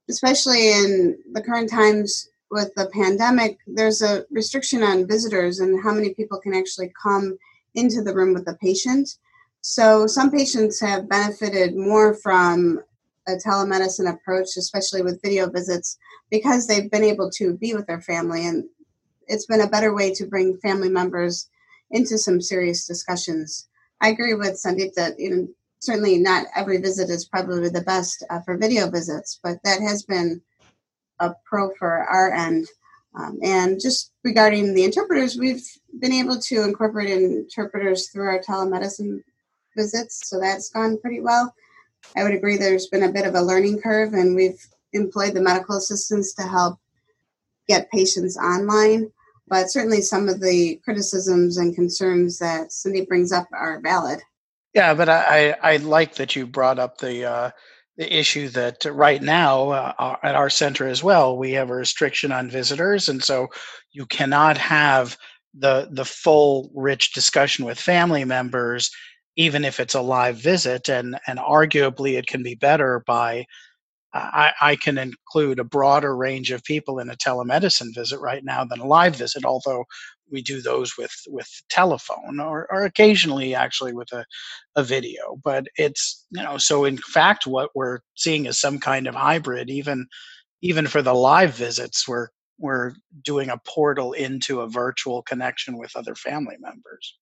especially 0.10 0.72
in 0.72 1.18
the 1.34 1.42
current 1.42 1.70
times 1.70 2.30
with 2.52 2.74
the 2.75 2.90
pandemic, 2.94 3.58
there's 3.68 4.02
a 4.02 4.25
restriction 4.32 4.84
on 4.84 5.08
visitors 5.08 5.60
and 5.60 5.82
how 5.84 5.94
many 5.94 6.14
people 6.14 6.40
can 6.40 6.54
actually 6.54 6.94
come 7.02 7.38
into 7.74 8.02
the 8.02 8.14
room 8.14 8.34
with 8.34 8.48
a 8.48 8.56
patient. 8.56 9.18
So 9.62 10.08
some 10.08 10.32
patients 10.32 10.80
have 10.80 11.10
benefited 11.10 11.75
more 11.75 12.14
from 12.14 12.82
a 13.28 13.34
telemedicine 13.34 14.12
approach, 14.12 14.58
especially 14.58 15.02
with 15.02 15.22
video 15.22 15.50
visits, 15.50 15.98
because 16.30 16.68
they've 16.68 16.92
been 16.92 17.04
able 17.04 17.30
to 17.32 17.56
be 17.58 17.74
with 17.74 17.88
their 17.88 18.02
family. 18.02 18.46
And 18.46 18.66
it's 19.28 19.48
been 19.48 19.62
a 19.62 19.68
better 19.68 19.94
way 19.94 20.14
to 20.14 20.28
bring 20.28 20.58
family 20.58 20.90
members 20.90 21.50
into 21.92 22.18
some 22.18 22.42
serious 22.42 22.86
discussions. 22.86 23.68
I 24.02 24.10
agree 24.10 24.34
with 24.34 24.62
Sandip 24.64 24.94
that 24.94 25.20
you 25.20 25.30
know, 25.30 25.48
certainly 25.80 26.18
not 26.18 26.48
every 26.56 26.78
visit 26.78 27.10
is 27.10 27.25
probably 27.25 27.70
the 27.70 27.82
best 27.82 28.24
uh, 28.30 28.42
for 28.42 28.58
video 28.58 28.90
visits, 28.90 29.40
but 29.42 29.58
that 29.64 29.82
has 29.82 30.04
been 30.04 30.42
a 31.20 31.34
pro 31.46 31.72
for 31.78 32.04
our 32.04 32.32
end. 32.32 32.68
Um, 33.18 33.40
and 33.42 33.80
just 33.80 34.12
regarding 34.24 34.74
the 34.74 34.84
interpreters, 34.84 35.38
we've 35.38 35.64
been 36.00 36.12
able 36.12 36.40
to 36.42 36.64
incorporate 36.64 37.10
interpreters 37.10 38.10
through 38.10 38.28
our 38.28 38.42
telemedicine 38.42 39.22
visits, 39.76 40.28
so 40.28 40.40
that's 40.40 40.70
gone 40.70 41.00
pretty 41.00 41.22
well. 41.22 41.54
I 42.16 42.24
would 42.24 42.34
agree 42.34 42.58
there's 42.58 42.88
been 42.88 43.04
a 43.04 43.12
bit 43.12 43.26
of 43.26 43.36
a 43.36 43.42
learning 43.42 43.82
curve, 43.82 44.14
and 44.14 44.36
we've 44.36 44.60
employed 44.94 45.34
the 45.34 45.42
medical 45.42 45.78
assistants 45.78 46.34
to 46.36 46.44
help 46.44 46.78
get 47.68 47.92
patients 47.92 48.38
online. 48.38 49.12
But 49.48 49.72
certainly, 49.72 50.02
some 50.02 50.28
of 50.28 50.42
the 50.42 50.80
criticisms 50.84 51.58
and 51.58 51.76
concerns 51.76 52.40
that 52.40 52.72
Cindy 52.72 53.06
brings 53.06 53.32
up 53.32 53.48
are 53.54 53.80
valid. 53.82 54.22
Yeah, 54.74 54.94
but 54.94 55.08
I, 55.08 55.56
I 55.62 55.78
like 55.78 56.16
that 56.16 56.36
you 56.36 56.46
brought 56.46 56.80
up 56.80 56.98
the 56.98 57.26
uh, 57.26 57.52
the 57.98 58.18
issue 58.18 58.50
that 58.50 58.84
right 58.86 59.22
now 59.22 59.70
uh, 59.70 60.16
at 60.24 60.36
our 60.36 60.50
center 60.50 60.88
as 60.88 61.02
well 61.02 61.38
we 61.38 61.52
have 61.52 61.70
a 61.70 61.75
restriction 61.75 62.32
on 62.32 62.50
visitors, 62.50 63.10
and 63.10 63.24
so 63.24 63.48
you 63.92 64.06
cannot 64.06 64.58
have 64.58 65.18
the 65.58 65.88
the 65.92 66.06
full 66.06 66.70
rich 66.75 67.14
discussion 67.14 67.66
with 67.66 67.80
family 67.80 68.25
members, 68.25 68.92
even 69.38 69.64
if 69.64 69.80
it's 69.80 69.96
a 69.96 70.02
live 70.02 70.38
visit, 70.38 70.90
and 70.90 71.18
and 71.28 71.40
arguably 71.40 72.18
it 72.18 72.28
can 72.28 72.44
be 72.44 72.56
better 72.56 73.04
by 73.08 73.46
I, 74.16 74.54
I, 74.62 74.75
can 74.78 74.98
include 74.98 75.60
a 75.60 75.66
broader 75.66 76.16
range 76.16 76.50
of 76.50 76.64
people 76.64 77.00
in 77.00 77.10
a 77.10 77.18
telemedicine 77.18 77.94
visit 77.94 78.18
right 78.22 78.46
now 78.46 78.64
than 78.64 78.80
a 78.80 78.88
live 78.88 79.14
visit, 79.18 79.44
although 79.44 79.84
we 80.32 80.41
do 80.41 80.62
those 80.62 80.98
with, 80.98 81.13
with 81.27 81.50
telephone 81.70 82.39
or, 82.39 82.67
or 82.72 82.84
occasionally 82.84 83.55
actually 83.55 83.94
with 83.94 84.12
a, 84.12 84.25
a 84.75 84.84
video. 84.84 85.38
But 85.44 85.67
it's, 85.77 86.25
you 86.32 86.44
know, 86.44 86.58
so 86.58 86.86
in 86.86 86.98
fact, 86.98 87.48
what 87.48 87.70
we're 87.75 88.00
seeing 88.15 88.46
is 88.46 88.60
some 88.60 88.79
kind 88.79 89.08
of 89.08 89.15
hybrid, 89.15 89.70
even 89.70 90.08
even 90.62 90.88
for 90.88 91.01
the 91.01 91.13
live 91.13 91.53
visits, 91.53 92.08
we're 92.08 92.29
we're 92.58 92.94
doing 93.24 93.50
a 93.50 93.60
portal 93.67 94.13
into 94.13 94.62
a 94.62 94.67
virtual 94.70 95.22
connection 95.22 95.77
with 95.77 95.96
other 95.96 96.15
family 96.15 96.55
members. 96.60 97.17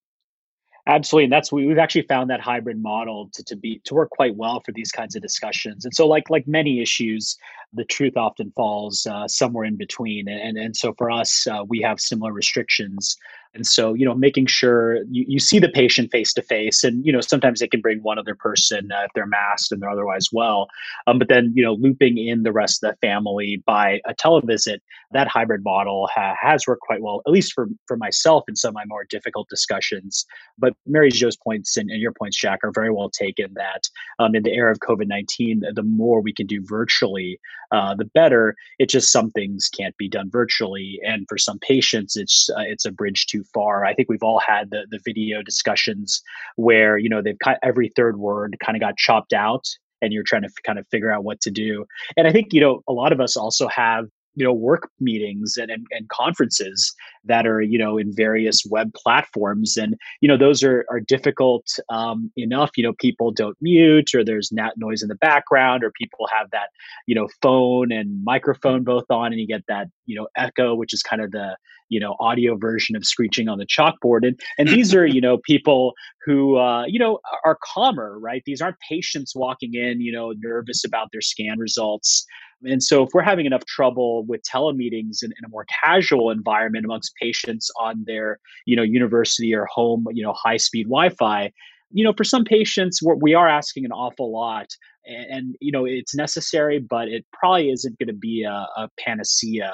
Absolutely, 0.86 1.24
and 1.24 1.32
that's 1.32 1.50
we, 1.50 1.66
we've 1.66 1.78
actually 1.78 2.02
found 2.02 2.28
that 2.28 2.40
hybrid 2.40 2.82
model 2.82 3.30
to, 3.32 3.42
to 3.44 3.56
be 3.56 3.80
to 3.84 3.94
work 3.94 4.10
quite 4.10 4.36
well 4.36 4.60
for 4.60 4.72
these 4.72 4.92
kinds 4.92 5.16
of 5.16 5.22
discussions. 5.22 5.84
And 5.86 5.94
so, 5.94 6.06
like 6.06 6.28
like 6.28 6.46
many 6.46 6.82
issues, 6.82 7.38
the 7.72 7.86
truth 7.86 8.18
often 8.18 8.52
falls 8.54 9.06
uh, 9.06 9.26
somewhere 9.26 9.64
in 9.64 9.76
between. 9.76 10.28
And 10.28 10.58
and 10.58 10.76
so 10.76 10.92
for 10.92 11.10
us, 11.10 11.46
uh, 11.46 11.64
we 11.66 11.80
have 11.80 12.00
similar 12.00 12.32
restrictions 12.32 13.16
and 13.54 13.66
so, 13.66 13.94
you 13.94 14.04
know, 14.04 14.14
making 14.14 14.46
sure 14.46 14.96
you, 15.10 15.24
you 15.28 15.38
see 15.38 15.58
the 15.58 15.68
patient 15.68 16.10
face 16.10 16.32
to 16.34 16.42
face, 16.42 16.84
and 16.84 17.04
you 17.04 17.12
know, 17.12 17.20
sometimes 17.20 17.60
they 17.60 17.68
can 17.68 17.80
bring 17.80 18.02
one 18.02 18.18
other 18.18 18.34
person 18.34 18.90
uh, 18.92 19.02
if 19.04 19.10
they're 19.14 19.26
masked 19.26 19.72
and 19.72 19.80
they're 19.80 19.90
otherwise 19.90 20.28
well. 20.32 20.68
Um, 21.06 21.18
but 21.18 21.28
then, 21.28 21.52
you 21.54 21.62
know, 21.62 21.74
looping 21.74 22.18
in 22.18 22.42
the 22.42 22.52
rest 22.52 22.82
of 22.82 22.90
the 22.90 23.06
family 23.06 23.62
by 23.66 24.00
a 24.06 24.14
televisit, 24.14 24.78
that 25.12 25.28
hybrid 25.28 25.62
model 25.62 26.08
ha- 26.12 26.34
has 26.40 26.66
worked 26.66 26.82
quite 26.82 27.02
well, 27.02 27.22
at 27.26 27.32
least 27.32 27.52
for 27.52 27.68
for 27.86 27.96
myself 27.96 28.44
in 28.48 28.56
some 28.56 28.70
of 28.70 28.74
my 28.74 28.84
more 28.86 29.06
difficult 29.08 29.48
discussions. 29.48 30.26
But 30.58 30.74
Mary 30.86 31.10
Jo's 31.10 31.36
points 31.36 31.76
and, 31.76 31.90
and 31.90 32.00
your 32.00 32.12
points, 32.12 32.36
Jack, 32.36 32.60
are 32.64 32.72
very 32.72 32.90
well 32.90 33.10
taken. 33.10 33.54
That 33.54 33.88
um, 34.18 34.34
in 34.34 34.42
the 34.42 34.52
era 34.52 34.72
of 34.72 34.78
COVID 34.80 35.06
nineteen, 35.06 35.62
the 35.74 35.82
more 35.82 36.20
we 36.20 36.32
can 36.32 36.46
do 36.46 36.60
virtually, 36.64 37.38
uh, 37.70 37.94
the 37.94 38.06
better. 38.06 38.56
It 38.78 38.88
just 38.88 39.12
some 39.12 39.30
things 39.30 39.68
can't 39.68 39.96
be 39.96 40.08
done 40.08 40.30
virtually, 40.30 40.98
and 41.06 41.26
for 41.28 41.38
some 41.38 41.58
patients, 41.60 42.16
it's 42.16 42.50
uh, 42.50 42.62
it's 42.62 42.84
a 42.84 42.90
bridge 42.90 43.26
too 43.26 43.43
far. 43.52 43.84
I 43.84 43.94
think 43.94 44.08
we've 44.08 44.22
all 44.22 44.40
had 44.40 44.70
the 44.70 44.86
the 44.90 45.00
video 45.04 45.42
discussions 45.42 46.22
where 46.56 46.98
you 46.98 47.08
know 47.08 47.22
they've 47.22 47.38
cut 47.38 47.58
every 47.62 47.92
third 47.96 48.18
word 48.18 48.56
kind 48.64 48.76
of 48.76 48.80
got 48.80 48.96
chopped 48.96 49.32
out, 49.32 49.64
and 50.02 50.12
you're 50.12 50.24
trying 50.24 50.42
to 50.42 50.48
f- 50.48 50.62
kind 50.64 50.78
of 50.78 50.86
figure 50.88 51.12
out 51.12 51.24
what 51.24 51.40
to 51.42 51.50
do. 51.50 51.84
And 52.16 52.26
I 52.26 52.32
think 52.32 52.52
you 52.52 52.60
know 52.60 52.82
a 52.88 52.92
lot 52.92 53.12
of 53.12 53.20
us 53.20 53.36
also 53.36 53.68
have 53.68 54.06
you 54.36 54.44
know 54.44 54.52
work 54.52 54.90
meetings 55.00 55.56
and, 55.56 55.70
and, 55.70 55.86
and, 55.90 56.08
conferences 56.08 56.94
that 57.24 57.46
are 57.46 57.60
you 57.60 57.78
know 57.78 57.98
in 57.98 58.14
various 58.14 58.62
web 58.68 58.92
platforms. 58.94 59.76
And 59.76 59.96
you 60.20 60.28
know 60.28 60.36
those 60.36 60.62
are 60.62 60.84
are 60.90 61.00
difficult 61.00 61.66
um, 61.88 62.30
enough. 62.36 62.70
You 62.76 62.84
know 62.84 62.92
people 62.98 63.30
don't 63.30 63.56
mute 63.60 64.14
or 64.14 64.24
there's 64.24 64.50
not 64.52 64.72
noise 64.76 65.02
in 65.02 65.08
the 65.08 65.14
background 65.16 65.84
or 65.84 65.90
people 65.92 66.26
have 66.36 66.50
that 66.50 66.68
you 67.06 67.14
know 67.14 67.28
phone 67.42 67.92
and 67.92 68.22
microphone 68.24 68.84
both 68.84 69.10
on 69.10 69.26
and 69.26 69.40
you 69.40 69.46
get 69.46 69.64
that 69.68 69.88
you 70.06 70.16
know 70.16 70.28
echo 70.36 70.74
which 70.74 70.92
is 70.92 71.02
kind 71.02 71.22
of 71.22 71.30
the 71.30 71.56
you 71.88 72.00
know 72.00 72.16
audio 72.20 72.56
version 72.56 72.96
of 72.96 73.04
screeching 73.04 73.48
on 73.48 73.58
the 73.58 73.66
chalkboard. 73.66 74.26
And 74.26 74.38
and 74.58 74.68
these 74.68 74.94
are 74.94 75.06
you 75.06 75.20
know 75.20 75.38
people 75.38 75.94
who 76.24 76.56
uh, 76.56 76.84
you 76.86 76.98
know 76.98 77.20
are 77.44 77.58
calmer 77.62 78.18
right? 78.18 78.42
These 78.46 78.60
aren't 78.60 78.78
patients 78.88 79.34
walking 79.34 79.74
in 79.74 80.00
you 80.00 80.12
know 80.12 80.32
nervous 80.38 80.84
about 80.84 81.08
their 81.12 81.20
scan 81.20 81.58
results 81.58 82.26
and 82.62 82.82
so 82.82 83.02
if 83.02 83.10
we're 83.12 83.22
having 83.22 83.46
enough 83.46 83.64
trouble 83.66 84.24
with 84.24 84.42
telemeetings 84.42 85.22
in, 85.22 85.32
in 85.32 85.44
a 85.44 85.48
more 85.48 85.66
casual 85.84 86.30
environment 86.30 86.84
amongst 86.84 87.14
patients 87.20 87.70
on 87.80 88.04
their 88.06 88.38
you 88.66 88.76
know 88.76 88.82
university 88.82 89.54
or 89.54 89.66
home 89.66 90.06
you 90.12 90.22
know 90.22 90.32
high 90.32 90.56
speed 90.56 90.84
wi-fi 90.84 91.52
you 91.90 92.04
know 92.04 92.12
for 92.16 92.24
some 92.24 92.44
patients 92.44 93.02
we're, 93.02 93.14
we 93.14 93.34
are 93.34 93.48
asking 93.48 93.84
an 93.84 93.92
awful 93.92 94.32
lot 94.32 94.68
and, 95.06 95.26
and, 95.30 95.56
you 95.60 95.72
know 95.72 95.84
it's 95.84 96.14
necessary 96.14 96.78
but 96.78 97.08
it 97.08 97.24
probably 97.32 97.70
isn't 97.70 97.98
going 97.98 98.08
to 98.08 98.12
be 98.12 98.44
a, 98.44 98.66
a 98.76 98.88
panacea. 98.98 99.72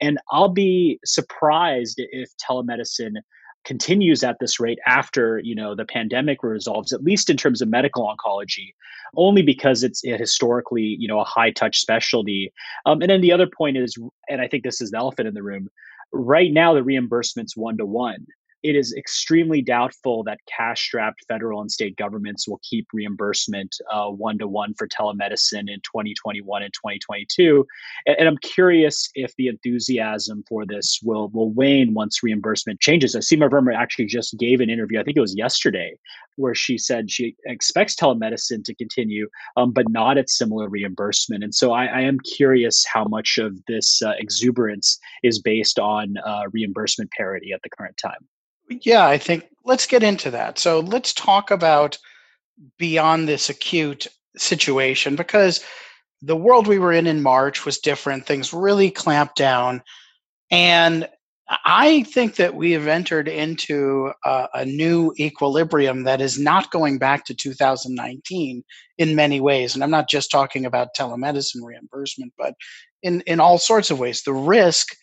And 0.00 0.18
I'll 0.30 0.48
be 0.48 0.98
surprised 1.04 1.94
if 1.96 2.30
telemedicine 2.36 3.16
continues 3.64 4.24
at 4.24 4.38
this 4.40 4.58
rate 4.58 4.78
after 4.86 5.40
you 5.44 5.54
know 5.54 5.74
the 5.74 5.84
pandemic 5.84 6.42
resolves 6.42 6.92
at 6.92 7.02
least 7.02 7.30
in 7.30 7.36
terms 7.36 7.62
of 7.62 7.68
medical 7.68 8.12
oncology 8.12 8.74
only 9.16 9.42
because 9.42 9.82
it's 9.82 10.02
historically 10.02 10.96
you 10.98 11.06
know 11.06 11.20
a 11.20 11.24
high 11.24 11.50
touch 11.50 11.78
specialty. 11.78 12.52
Um, 12.86 13.02
and 13.02 13.10
then 13.10 13.20
the 13.20 13.32
other 13.32 13.46
point 13.46 13.76
is 13.76 13.96
and 14.28 14.40
i 14.40 14.48
think 14.48 14.64
this 14.64 14.80
is 14.80 14.90
the 14.90 14.98
elephant 14.98 15.28
in 15.28 15.34
the 15.34 15.42
room 15.42 15.68
right 16.12 16.52
now 16.52 16.74
the 16.74 16.82
reimbursement's 16.82 17.56
one 17.56 17.76
to 17.76 17.86
one 17.86 18.26
it 18.62 18.76
is 18.76 18.94
extremely 18.94 19.62
doubtful 19.62 20.22
that 20.24 20.38
cash 20.46 20.82
strapped 20.82 21.24
federal 21.26 21.60
and 21.60 21.70
state 21.70 21.96
governments 21.96 22.46
will 22.46 22.60
keep 22.62 22.86
reimbursement 22.92 23.76
one 24.16 24.38
to 24.38 24.46
one 24.46 24.74
for 24.74 24.86
telemedicine 24.86 25.68
in 25.68 25.80
2021 25.82 26.62
and 26.62 26.72
2022. 26.72 27.66
And, 28.06 28.16
and, 28.18 28.28
I'm 28.28 28.38
curious 28.38 29.10
if 29.14 29.34
the 29.36 29.48
enthusiasm 29.48 30.44
for 30.48 30.64
this 30.64 31.00
will, 31.02 31.28
will 31.28 31.50
wane 31.50 31.94
once 31.94 32.22
reimbursement 32.22 32.80
changes. 32.80 33.14
Seema 33.16 33.50
Verma 33.50 33.74
actually 33.74 34.06
just 34.06 34.38
gave 34.38 34.60
an 34.60 34.70
interview, 34.70 35.00
I 35.00 35.02
think 35.02 35.16
it 35.16 35.20
was 35.20 35.36
yesterday, 35.36 35.96
where 36.36 36.54
she 36.54 36.78
said 36.78 37.10
she 37.10 37.36
expects 37.46 37.94
telemedicine 37.96 38.64
to 38.64 38.74
continue, 38.74 39.28
um, 39.56 39.72
but 39.72 39.88
not 39.90 40.18
at 40.18 40.30
similar 40.30 40.68
reimbursement. 40.68 41.44
And 41.44 41.54
so 41.54 41.72
I, 41.72 41.86
I 41.86 42.00
am 42.00 42.18
curious 42.20 42.84
how 42.86 43.04
much 43.04 43.38
of 43.38 43.58
this 43.66 44.02
uh, 44.02 44.12
exuberance 44.18 44.98
is 45.22 45.40
based 45.40 45.78
on 45.78 46.14
uh, 46.24 46.42
reimbursement 46.52 47.10
parity 47.10 47.52
at 47.52 47.60
the 47.62 47.70
current 47.70 47.96
time. 47.96 48.28
Yeah, 48.68 49.06
I 49.06 49.18
think 49.18 49.48
let's 49.64 49.86
get 49.86 50.02
into 50.02 50.30
that. 50.30 50.58
So 50.58 50.80
let's 50.80 51.12
talk 51.12 51.50
about 51.50 51.98
beyond 52.78 53.28
this 53.28 53.48
acute 53.48 54.06
situation 54.36 55.16
because 55.16 55.64
the 56.20 56.36
world 56.36 56.66
we 56.66 56.78
were 56.78 56.92
in 56.92 57.06
in 57.06 57.22
March 57.22 57.64
was 57.64 57.78
different. 57.78 58.26
Things 58.26 58.52
really 58.52 58.90
clamped 58.90 59.36
down. 59.36 59.82
And 60.50 61.08
I 61.64 62.04
think 62.04 62.36
that 62.36 62.54
we 62.54 62.70
have 62.72 62.86
entered 62.86 63.28
into 63.28 64.12
a, 64.24 64.48
a, 64.54 64.64
new 64.64 65.12
equilibrium 65.18 66.04
that 66.04 66.20
is 66.20 66.38
not 66.38 66.70
going 66.70 66.98
back 66.98 67.24
to 67.26 67.34
2019 67.34 68.62
in 68.98 69.16
many 69.16 69.40
ways. 69.40 69.74
And 69.74 69.82
I'm 69.82 69.90
not 69.90 70.08
just 70.08 70.30
talking 70.30 70.64
about 70.64 70.94
telemedicine 70.96 71.62
reimbursement, 71.62 72.32
but 72.38 72.54
in, 73.02 73.20
in 73.22 73.40
all 73.40 73.58
sorts 73.58 73.90
of 73.90 73.98
ways. 73.98 74.22
The 74.22 74.32
risk 74.32 74.96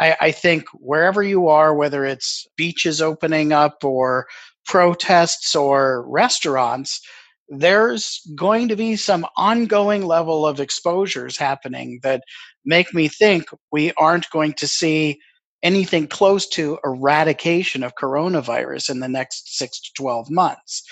I, 0.00 0.16
I 0.20 0.30
think 0.32 0.64
wherever 0.74 1.22
you 1.22 1.48
are, 1.48 1.74
whether 1.74 2.04
it's 2.04 2.46
beaches 2.56 3.00
opening 3.02 3.52
up 3.52 3.84
or 3.84 4.26
protests 4.66 5.54
or 5.54 6.08
restaurants, 6.08 7.00
there's 7.48 8.20
going 8.34 8.68
to 8.68 8.76
be 8.76 8.96
some 8.96 9.26
ongoing 9.36 10.06
level 10.06 10.46
of 10.46 10.60
exposures 10.60 11.36
happening 11.36 11.98
that 12.02 12.22
make 12.64 12.94
me 12.94 13.08
think 13.08 13.46
we 13.72 13.92
aren't 13.98 14.30
going 14.30 14.52
to 14.54 14.68
see 14.68 15.18
anything 15.62 16.06
close 16.06 16.48
to 16.48 16.78
eradication 16.84 17.82
of 17.82 17.94
coronavirus 17.96 18.90
in 18.90 19.00
the 19.00 19.08
next 19.08 19.58
six 19.58 19.80
to 19.80 19.90
12 19.96 20.30
months. 20.30 20.82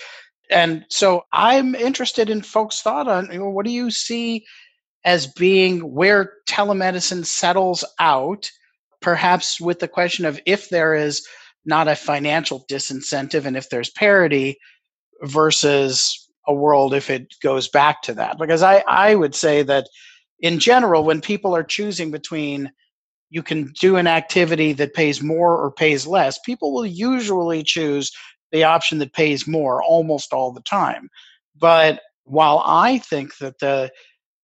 And 0.51 0.85
so 0.91 1.23
I'm 1.33 1.75
interested 1.75 2.29
in 2.29 2.43
folks' 2.43 2.83
thought 2.83 3.09
on 3.09 3.31
you 3.33 3.39
know, 3.39 3.51
what 3.51 3.65
do 3.65 3.73
you 3.73 3.91
see 3.91 4.45
as 5.05 5.27
being 5.27 5.81
where 5.95 6.33
telemedicine 6.49 7.25
settles 7.25 7.85
out, 7.99 8.51
perhaps 9.09 9.59
with 9.59 9.79
the 9.79 9.89
question 9.89 10.27
of 10.27 10.39
if 10.45 10.69
there 10.69 10.95
is 10.95 11.27
not 11.65 11.89
a 11.89 11.97
financial 11.97 12.67
disincentive 12.71 13.47
and 13.47 13.57
if 13.57 13.71
there's 13.71 13.89
parity 13.89 14.59
versus 15.23 16.29
a 16.47 16.53
world 16.53 16.93
if 16.93 17.09
it 17.09 17.35
goes 17.43 17.69
back 17.69 18.03
to 18.03 18.13
that. 18.13 18.37
Because 18.39 18.63
I, 18.63 18.85
I 18.87 19.15
would 19.15 19.35
say 19.35 19.63
that 19.63 19.89
in 20.41 20.59
general, 20.59 21.05
when 21.05 21.23
people 21.23 21.57
are 21.57 21.63
choosing 21.65 22.11
between 22.11 22.71
you 23.31 23.43
can 23.43 23.73
do 23.81 23.97
an 23.97 24.07
activity 24.07 24.75
that 24.75 24.93
pays 24.93 25.23
more 25.23 25.57
or 25.57 25.73
pays 25.73 26.07
less, 26.07 26.39
people 26.41 26.75
will 26.75 26.87
usually 26.87 27.63
choose 27.63 28.13
the 28.53 28.65
option 28.65 28.99
that 28.99 29.15
pays 29.15 29.47
more 29.47 29.83
almost 29.83 30.35
all 30.35 30.53
the 30.53 30.63
time. 30.63 31.09
But 31.59 32.03
while 32.25 32.63
I 32.67 32.99
think 32.99 33.39
that 33.39 33.59
the 33.59 33.91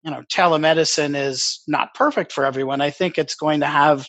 you 0.03 0.09
know 0.09 0.23
telemedicine 0.33 1.15
is 1.15 1.61
not 1.67 1.93
perfect 1.93 2.31
for 2.31 2.47
everyone, 2.47 2.81
I 2.81 2.89
think 2.89 3.19
it's 3.19 3.35
going 3.35 3.59
to 3.59 3.67
have 3.67 4.07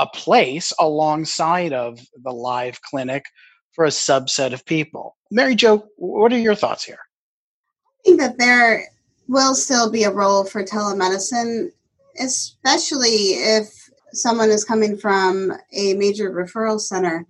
a 0.00 0.06
place 0.06 0.72
alongside 0.78 1.74
of 1.74 2.00
the 2.22 2.32
live 2.32 2.80
clinic 2.80 3.24
for 3.72 3.84
a 3.84 3.88
subset 3.88 4.54
of 4.54 4.64
people. 4.64 5.16
Mary 5.30 5.54
Jo, 5.54 5.86
what 5.96 6.32
are 6.32 6.38
your 6.38 6.54
thoughts 6.54 6.84
here? 6.84 6.98
I 6.98 8.02
think 8.04 8.20
that 8.20 8.38
there 8.38 8.86
will 9.28 9.54
still 9.54 9.90
be 9.90 10.04
a 10.04 10.10
role 10.10 10.44
for 10.44 10.64
telemedicine, 10.64 11.70
especially 12.18 13.34
if 13.34 13.90
someone 14.12 14.48
is 14.48 14.64
coming 14.64 14.96
from 14.96 15.52
a 15.72 15.94
major 15.94 16.32
referral 16.32 16.80
center. 16.80 17.26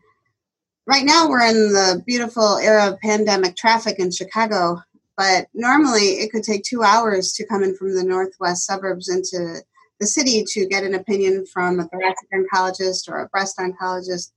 Right 0.87 1.05
now, 1.05 1.29
we're 1.29 1.47
in 1.47 1.73
the 1.73 2.03
beautiful 2.07 2.57
era 2.59 2.89
of 2.89 3.01
pandemic 3.01 3.57
traffic 3.57 3.99
in 3.99 4.13
Chicago, 4.13 4.81
but 5.17 5.49
normally 5.55 6.21
it 6.21 6.31
could 6.31 6.45
take 6.45 6.63
two 6.63 6.83
hours 6.83 7.33
to 7.33 7.47
come 7.47 7.63
in 7.65 7.77
from 7.77 7.95
the 7.95 8.05
northwest 8.05 8.65
suburbs 8.65 9.09
into 9.09 9.61
the 10.01 10.07
city 10.07 10.43
to 10.49 10.67
get 10.67 10.83
an 10.83 10.95
opinion 10.95 11.45
from 11.53 11.79
a 11.79 11.85
thoracic 11.85 12.29
oncologist 12.35 13.09
or 13.09 13.19
a 13.19 13.29
breast 13.29 13.59
oncologist, 13.59 14.33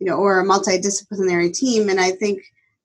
you 0.00 0.06
know, 0.06 0.16
or 0.16 0.40
a 0.40 0.44
multidisciplinary 0.44 1.52
team. 1.52 1.88
And 1.88 2.00
I 2.00 2.10
think 2.10 2.42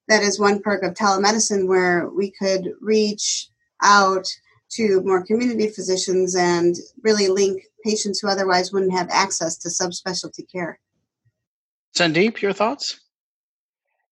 that 0.07 0.21
is 0.21 0.39
one 0.39 0.61
perk 0.61 0.83
of 0.83 0.93
telemedicine 0.93 1.67
where 1.67 2.09
we 2.09 2.31
could 2.31 2.69
reach 2.81 3.47
out 3.81 4.27
to 4.71 5.01
more 5.03 5.25
community 5.25 5.67
physicians 5.67 6.35
and 6.35 6.75
really 7.03 7.27
link 7.27 7.63
patients 7.83 8.19
who 8.19 8.27
otherwise 8.27 8.71
wouldn't 8.71 8.93
have 8.93 9.09
access 9.09 9.57
to 9.57 9.69
subspecialty 9.69 10.49
care. 10.51 10.79
Sandip, 11.95 12.41
your 12.41 12.53
thoughts? 12.53 12.99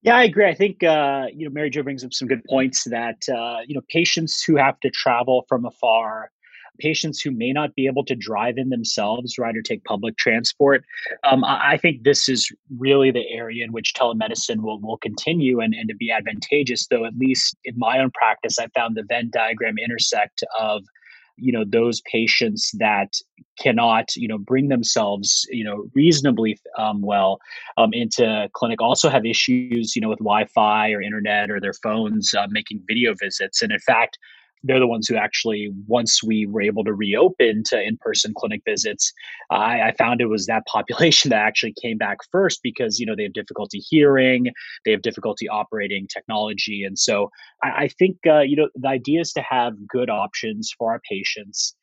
Yeah, 0.03 0.17
I 0.17 0.23
agree. 0.23 0.47
I 0.47 0.53
think 0.53 0.83
uh, 0.83 1.27
you 1.33 1.45
know 1.45 1.51
Mary 1.51 1.69
Jo 1.69 1.83
brings 1.83 2.03
up 2.03 2.13
some 2.13 2.27
good 2.27 2.43
points 2.45 2.85
that 2.85 3.23
uh, 3.29 3.59
you 3.67 3.75
know 3.75 3.81
patients 3.89 4.43
who 4.43 4.55
have 4.55 4.79
to 4.79 4.89
travel 4.89 5.45
from 5.47 5.65
afar 5.65 6.31
patients 6.79 7.21
who 7.21 7.31
may 7.31 7.51
not 7.51 7.75
be 7.75 7.87
able 7.87 8.03
to 8.05 8.15
drive 8.15 8.57
in 8.57 8.69
themselves, 8.69 9.37
right, 9.37 9.55
or 9.55 9.61
take 9.61 9.83
public 9.83 10.17
transport. 10.17 10.83
Um, 11.23 11.43
I, 11.43 11.73
I, 11.73 11.77
think 11.77 12.03
this 12.03 12.27
is 12.27 12.51
really 12.77 13.11
the 13.11 13.27
area 13.29 13.63
in 13.63 13.71
which 13.71 13.93
telemedicine 13.93 14.61
will, 14.61 14.79
will 14.81 14.97
continue 14.97 15.59
and, 15.59 15.73
and 15.73 15.87
to 15.89 15.95
be 15.95 16.11
advantageous, 16.11 16.87
though, 16.87 17.05
at 17.05 17.17
least 17.17 17.55
in 17.65 17.77
my 17.77 17.99
own 17.99 18.11
practice, 18.11 18.57
I 18.59 18.67
found 18.75 18.95
the 18.95 19.03
Venn 19.07 19.29
diagram 19.31 19.75
intersect 19.77 20.43
of 20.59 20.83
you 21.37 21.51
know 21.51 21.63
those 21.67 22.01
patients 22.01 22.71
that 22.77 23.13
cannot 23.59 24.15
you 24.15 24.27
know 24.27 24.37
bring 24.37 24.69
themselves 24.69 25.45
you 25.49 25.63
know 25.63 25.89
reasonably 25.93 26.59
um, 26.77 27.01
well 27.01 27.39
um, 27.77 27.91
into 27.93 28.47
clinic 28.53 28.81
also 28.81 29.09
have 29.09 29.25
issues 29.25 29.95
you 29.95 30.01
know 30.01 30.09
with 30.09 30.19
wi-fi 30.19 30.91
or 30.91 31.01
internet 31.01 31.49
or 31.49 31.59
their 31.59 31.73
phones 31.73 32.33
uh, 32.33 32.47
making 32.49 32.81
video 32.87 33.13
visits 33.19 33.61
and 33.61 33.71
in 33.71 33.79
fact 33.79 34.17
they're 34.63 34.79
the 34.79 34.87
ones 34.87 35.07
who 35.07 35.15
actually, 35.15 35.71
once 35.87 36.23
we 36.23 36.45
were 36.45 36.61
able 36.61 36.83
to 36.83 36.93
reopen 36.93 37.63
to 37.65 37.81
in 37.81 37.97
person 37.97 38.33
clinic 38.35 38.61
visits, 38.65 39.11
I, 39.49 39.81
I, 39.81 39.93
found 39.97 40.21
it 40.21 40.27
was 40.27 40.45
that 40.45 40.65
population 40.67 41.29
that 41.29 41.41
actually 41.41 41.73
came 41.81 41.97
back 41.97 42.17
first 42.31 42.61
because, 42.61 42.99
you 42.99 43.05
know, 43.05 43.15
they 43.15 43.23
have 43.23 43.33
difficulty 43.33 43.79
hearing, 43.79 44.47
they 44.85 44.91
have 44.91 45.01
difficulty 45.01 45.49
operating 45.49 46.07
technology. 46.07 46.83
And 46.83 46.97
so 46.97 47.31
I, 47.63 47.69
I 47.83 47.87
think, 47.87 48.17
uh, 48.27 48.41
you 48.41 48.55
know, 48.55 48.69
the 48.75 48.87
idea 48.87 49.21
is 49.21 49.33
to 49.33 49.41
have 49.41 49.73
good 49.87 50.09
options 50.09 50.71
for 50.77 50.91
our 50.91 51.01
patients. 51.09 51.75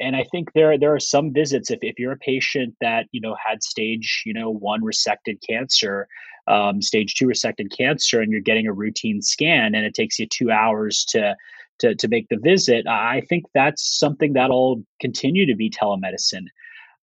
And 0.00 0.16
I 0.16 0.24
think 0.24 0.52
there 0.52 0.76
there 0.76 0.92
are 0.92 1.00
some 1.00 1.32
visits 1.32 1.70
if, 1.70 1.78
if 1.82 1.98
you're 1.98 2.12
a 2.12 2.18
patient 2.18 2.74
that 2.80 3.06
you 3.12 3.20
know 3.20 3.36
had 3.44 3.62
stage 3.62 4.24
you 4.26 4.34
know 4.34 4.50
one 4.50 4.80
resected 4.80 5.38
cancer, 5.48 6.08
um, 6.48 6.82
stage 6.82 7.14
two 7.14 7.26
resected 7.26 7.70
cancer, 7.76 8.20
and 8.20 8.32
you're 8.32 8.40
getting 8.40 8.66
a 8.66 8.72
routine 8.72 9.22
scan, 9.22 9.76
and 9.76 9.86
it 9.86 9.94
takes 9.94 10.18
you 10.18 10.26
two 10.26 10.50
hours 10.50 11.04
to 11.10 11.36
to, 11.78 11.94
to 11.94 12.08
make 12.08 12.28
the 12.28 12.38
visit, 12.38 12.86
I 12.86 13.22
think 13.28 13.44
that's 13.54 13.98
something 13.98 14.32
that'll 14.32 14.84
continue 15.00 15.46
to 15.46 15.56
be 15.56 15.70
telemedicine. 15.70 16.46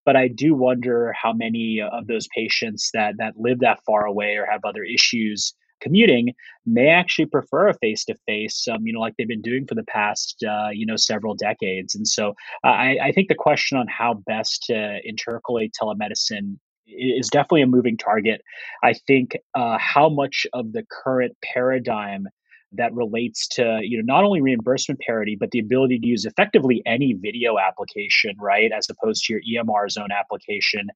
But 0.06 0.16
I 0.16 0.28
do 0.28 0.56
wonder 0.56 1.14
how 1.14 1.34
many 1.34 1.82
of 1.82 2.08
those 2.08 2.28
patients 2.36 2.90
that 2.94 3.16
that 3.18 3.34
live 3.38 3.60
that 3.60 3.80
far 3.86 4.06
away 4.06 4.38
or 4.38 4.46
have 4.46 4.62
other 4.64 4.84
issues 4.84 5.54
commuting 5.82 6.34
may 6.66 6.90
actually 6.90 7.26
prefer 7.26 7.70
a 7.70 7.74
face 7.76 8.06
to 8.06 8.16
face, 8.26 8.66
you 8.82 8.94
know, 8.94 9.00
like 9.00 9.14
they've 9.18 9.28
been 9.28 9.42
doing 9.42 9.66
for 9.66 9.76
the 9.76 9.84
past, 9.84 10.44
uh, 10.48 10.70
you 10.72 10.86
know, 10.86 10.96
several 10.96 11.36
decades. 11.36 11.96
And 11.96 12.08
so 12.08 12.30
uh, 12.64 12.68
I, 12.68 12.98
I 13.04 13.12
think 13.12 13.28
the 13.28 13.36
question 13.36 13.78
on 13.78 13.88
how 13.88 14.16
best 14.26 14.64
to 14.64 15.00
intercalate 15.08 15.72
telemedicine 15.82 16.58
is 16.88 17.30
definitely 17.30 17.62
a 17.62 17.68
moving 17.68 17.98
target. 17.98 18.42
I 18.84 18.94
think 18.94 19.38
uh, 19.56 19.78
how 19.78 20.10
much 20.10 20.48
of 20.54 20.74
the 20.74 20.84
current 20.90 21.36
paradigm 21.44 22.28
that 22.72 22.94
relates 22.94 23.48
to 23.48 23.80
you 23.82 23.98
know 23.98 24.14
not 24.14 24.24
only 24.24 24.42
reimbursement 24.42 25.00
parity 25.00 25.36
but 25.40 25.50
the 25.52 25.60
ability 25.60 26.00
to 26.00 26.06
use 26.06 26.26
effectively 26.26 26.82
any 26.86 27.14
video 27.14 27.58
application 27.58 28.36
right 28.40 28.72
as 28.72 28.88
opposed 28.90 29.26
to 29.26 29.40
your 29.42 29.64
emr 29.64 29.90
zone 29.90 30.10
application. 30.12 30.88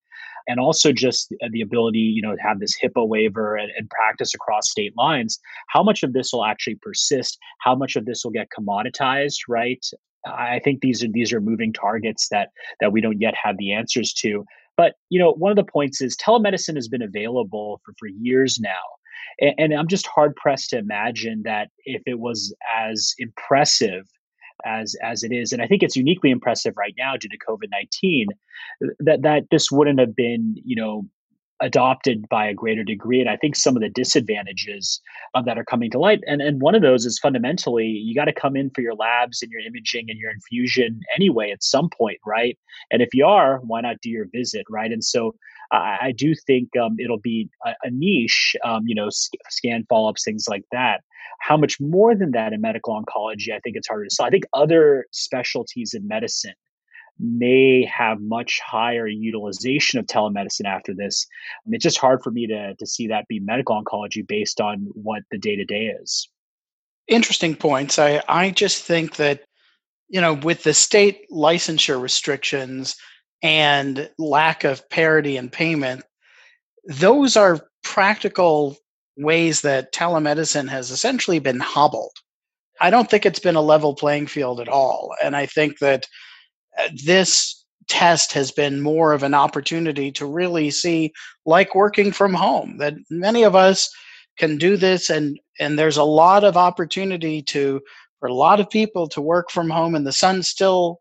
And 0.48 0.60
also 0.60 0.92
just 0.92 1.34
uh, 1.44 1.48
the 1.52 1.62
ability 1.62 2.00
you 2.00 2.22
know 2.22 2.36
to 2.36 2.42
have 2.42 2.60
this 2.60 2.76
hipaa 2.82 3.08
waiver 3.08 3.56
and, 3.56 3.72
and 3.78 3.90
practice 3.90 4.34
across 4.34 4.70
state 4.70 4.94
lines. 4.98 5.40
How 5.70 5.84
much 5.84 6.04
of 6.04 6.14
this 6.14 6.32
will 6.34 6.46
actually 6.46 6.76
persist? 6.82 7.38
How 7.62 7.76
much 7.76 7.96
of 7.96 8.06
this 8.06 8.24
will 8.24 8.32
get 8.32 8.48
commoditized 8.58 9.40
right? 9.48 9.84
I 10.26 10.60
think 10.64 10.82
these 10.82 11.04
are 11.04 11.08
these 11.10 11.34
are 11.34 11.42
moving 11.42 11.74
targets 11.74 12.28
that 12.30 12.50
that 12.82 12.92
we 12.92 13.02
don't 13.02 13.20
yet 13.20 13.34
have 13.42 13.58
the 13.58 13.74
answers 13.74 14.14
to. 14.16 14.46
But 14.78 14.94
you 15.10 15.20
know 15.20 15.32
one 15.34 15.52
of 15.52 15.56
the 15.56 15.72
points 15.72 16.02
is 16.02 16.16
telemedicine 16.18 16.76
has 16.76 16.88
been 16.88 17.02
available 17.02 17.82
for, 17.84 17.94
for 18.00 18.08
years 18.08 18.60
now 18.60 18.84
and, 19.40 19.54
and 19.58 19.74
i'm 19.74 19.88
just 19.88 20.08
hard 20.08 20.36
pressed 20.36 20.70
to 20.70 20.78
imagine 20.78 21.42
that 21.44 21.70
if 21.86 22.02
it 22.06 22.20
was 22.20 22.54
as 22.76 23.14
impressive 23.20 24.08
as 24.66 24.96
as 25.04 25.24
it 25.24 25.32
is 25.32 25.52
and 25.52 25.62
i 25.62 25.68
think 25.68 25.84
it's 25.84 25.96
uniquely 25.96 26.30
impressive 26.30 26.74
right 26.78 26.96
now 26.98 27.16
due 27.18 27.30
to 27.30 27.38
covid-19 27.38 28.26
uh, 28.30 28.88
that 29.00 29.22
that 29.22 29.44
this 29.52 29.72
wouldn't 29.72 30.00
have 30.00 30.16
been 30.16 30.56
you 30.64 30.76
know 30.76 31.04
adopted 31.62 32.28
by 32.30 32.46
a 32.46 32.54
greater 32.54 32.84
degree 32.84 33.22
and 33.22 33.30
i 33.30 33.38
think 33.38 33.56
some 33.56 33.76
of 33.76 33.82
the 33.82 33.90
disadvantages 33.90 35.00
of 35.34 35.46
that 35.46 35.58
are 35.58 35.64
coming 35.64 35.90
to 35.90 36.00
light 36.00 36.20
and 36.28 36.42
and 36.42 36.62
one 36.62 36.76
of 36.76 36.82
those 36.82 37.06
is 37.06 37.20
fundamentally 37.20 37.86
you 37.86 38.14
got 38.14 38.26
to 38.26 38.34
come 38.34 38.56
in 38.56 38.70
for 38.72 38.82
your 38.82 38.96
labs 38.96 39.42
and 39.42 39.52
your 39.52 39.62
imaging 39.62 40.10
and 40.10 40.20
your 40.20 40.32
infusion 40.32 41.00
anyway 41.16 41.52
at 41.52 41.64
some 41.64 41.90
point 41.90 42.18
right? 42.26 42.58
And 42.92 43.02
if 43.02 43.14
you 43.14 43.26
are 43.26 43.60
why 43.60 43.82
not 43.82 43.98
do 44.02 44.10
your 44.10 44.28
visit 44.34 44.66
right? 44.70 44.92
And 44.92 45.04
so 45.04 45.36
I, 45.74 45.98
I 46.02 46.12
do 46.12 46.34
think 46.36 46.70
um, 46.78 46.96
it'll 47.00 47.20
be 47.20 47.50
a, 47.66 47.72
a 47.84 47.90
niche, 47.90 48.56
um, 48.64 48.84
you 48.86 48.96
know, 48.96 49.10
sc- 49.10 49.34
scan 49.50 49.86
follow 49.90 50.10
ups, 50.10 50.24
things 50.24 50.46
like 50.48 50.64
that. 50.72 51.02
How 51.40 51.58
much 51.58 51.80
more 51.82 52.16
than 52.16 52.32
that 52.32 52.54
in 52.54 52.62
medical 52.62 52.94
oncology, 52.94 53.54
I 53.54 53.60
think 53.60 53.76
it's 53.76 53.88
harder 53.88 54.06
to 54.06 54.14
say. 54.14 54.24
I 54.24 54.30
think 54.30 54.46
other 54.54 55.06
specialties 55.12 55.94
in 55.94 56.08
medicine 56.08 56.54
may 57.20 57.86
have 57.86 58.20
much 58.22 58.60
higher 58.66 59.08
utilization 59.08 60.00
of 60.00 60.06
telemedicine 60.06 60.66
after 60.66 60.94
this. 60.94 61.28
It's 61.68 61.84
just 61.84 61.98
hard 61.98 62.24
for 62.24 62.32
me 62.32 62.48
to, 62.48 62.76
to 62.76 62.86
see 62.86 63.08
that 63.08 63.28
be 63.28 63.40
medical 63.40 63.82
oncology 63.82 64.26
based 64.28 64.62
on 64.62 64.88
what 64.94 65.24
the 65.32 65.38
day 65.38 65.56
to 65.56 65.66
day 65.66 65.92
is. 66.02 66.30
Interesting 67.08 67.56
points. 67.56 68.00
I, 68.00 68.24
I 68.28 68.50
just 68.50 68.84
think 68.84 69.18
that, 69.18 69.42
you 70.10 70.22
know, 70.22 70.36
with 70.36 70.64
the 70.64 70.74
state 70.74 71.30
licensure 71.32 72.02
restrictions, 72.02 72.96
and 73.44 74.10
lack 74.18 74.64
of 74.64 74.90
parity 74.90 75.38
in 75.38 75.50
payment, 75.50 76.04
those 76.86 77.36
are 77.36 77.68
practical 77.84 78.78
ways 79.18 79.62
that 79.62 79.94
telemedicine 79.94 80.70
has 80.70 80.90
essentially 80.90 81.40
been 81.40 81.60
hobbled. 81.60 82.14
I 82.82 82.90
don't 82.90 83.10
think 83.10 83.26
it's 83.26 83.40
been 83.40 83.56
a 83.56 83.62
level 83.62 83.94
playing 83.94 84.28
field 84.28 84.60
at 84.60 84.70
all. 84.70 85.14
And 85.24 85.36
I 85.36 85.46
think 85.46 85.80
that 85.80 86.08
uh, 86.80 86.90
this 87.06 87.64
test 87.88 88.34
has 88.34 88.52
been 88.52 88.82
more 88.82 89.14
of 89.14 89.24
an 89.24 89.34
opportunity 89.34 90.12
to 90.14 90.26
really 90.26 90.72
see, 90.72 91.12
like 91.46 91.76
working 91.76 92.12
from 92.12 92.34
home, 92.34 92.78
that 92.78 92.96
many 93.12 93.44
of 93.44 93.56
us 93.56 93.90
can 94.38 94.58
do 94.58 94.78
this 94.78 95.10
and 95.10 95.40
and 95.60 95.78
there's 95.78 95.98
a 95.98 96.04
lot 96.04 96.44
of 96.44 96.58
opportunity 96.58 97.42
to 97.42 97.80
for 98.20 98.30
a 98.30 98.34
lot 98.34 98.60
of 98.60 98.70
people 98.70 99.08
to 99.08 99.22
work 99.22 99.52
from 99.52 99.70
home 99.70 99.94
and 99.94 100.08
the 100.08 100.12
sun 100.12 100.42
still 100.42 101.00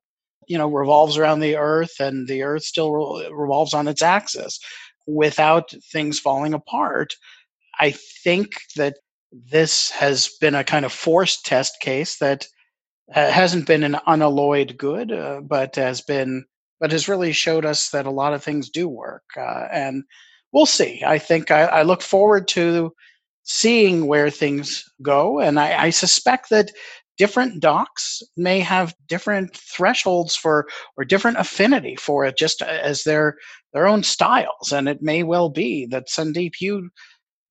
you 0.49 0.59
know 0.59 0.69
revolves 0.69 1.17
around 1.17 1.41
the 1.41 1.57
earth 1.57 2.01
and 2.01 2.29
the 2.29 2.43
earth 2.43 2.65
still 2.65 2.93
revolves 3.33 3.75
on 3.75 3.89
its 3.89 4.03
axis 4.03 4.59
without 5.07 5.73
things 5.93 6.19
falling 6.19 6.55
apart 6.55 7.15
i 7.81 7.91
think 8.23 8.53
that 8.77 8.97
this 9.33 9.91
has 9.91 10.31
been 10.41 10.55
a 10.55 10.65
kind 10.65 10.85
of 10.85 10.93
forced 10.93 11.45
test 11.45 11.81
case 11.81 12.19
that 12.19 12.47
uh, 13.15 13.31
hasn't 13.31 13.67
been 13.67 13.83
an 13.83 13.97
unalloyed 14.07 14.77
good 14.79 15.13
uh, 15.13 15.41
but 15.41 15.77
has 15.77 16.01
been 16.01 16.45
but 16.81 16.93
has 16.93 17.09
really 17.09 17.33
showed 17.33 17.65
us 17.65 17.91
that 17.91 18.07
a 18.07 18.11
lot 18.11 18.33
of 18.33 18.43
things 18.43 18.69
do 18.69 18.89
work 18.89 19.25
uh, 19.37 19.67
and 19.73 20.05
we'll 20.53 20.67
see. 20.67 21.03
I 21.05 21.19
think 21.19 21.51
I, 21.51 21.63
I, 21.63 21.83
look 21.83 22.03
forward 22.03 22.47
to 22.49 22.93
seeing 23.43 24.07
where 24.07 24.31
things 24.31 24.85
go 25.01 25.41
and 25.41 25.59
I, 25.59 25.85
I 25.85 25.91
suspect 25.91 26.51
that 26.51 26.71
different 27.23 27.61
docs 27.61 28.21
may 28.37 28.59
have 28.59 28.97
different 29.07 29.57
thresholds 29.57 30.35
for 30.35 30.67
or 30.97 31.05
different 31.05 31.39
affinity 31.39 31.95
for 31.95 32.25
it 32.27 32.37
just 32.37 32.63
as 32.63 33.05
their 33.05 33.37
their 33.73 33.87
own 33.87 34.03
styles. 34.03 34.73
And 34.73 34.89
it 34.89 35.03
may 35.03 35.23
well 35.23 35.49
be 35.49 35.87
that 35.87 36.09
sandip 36.09 36.55
you 36.61 36.91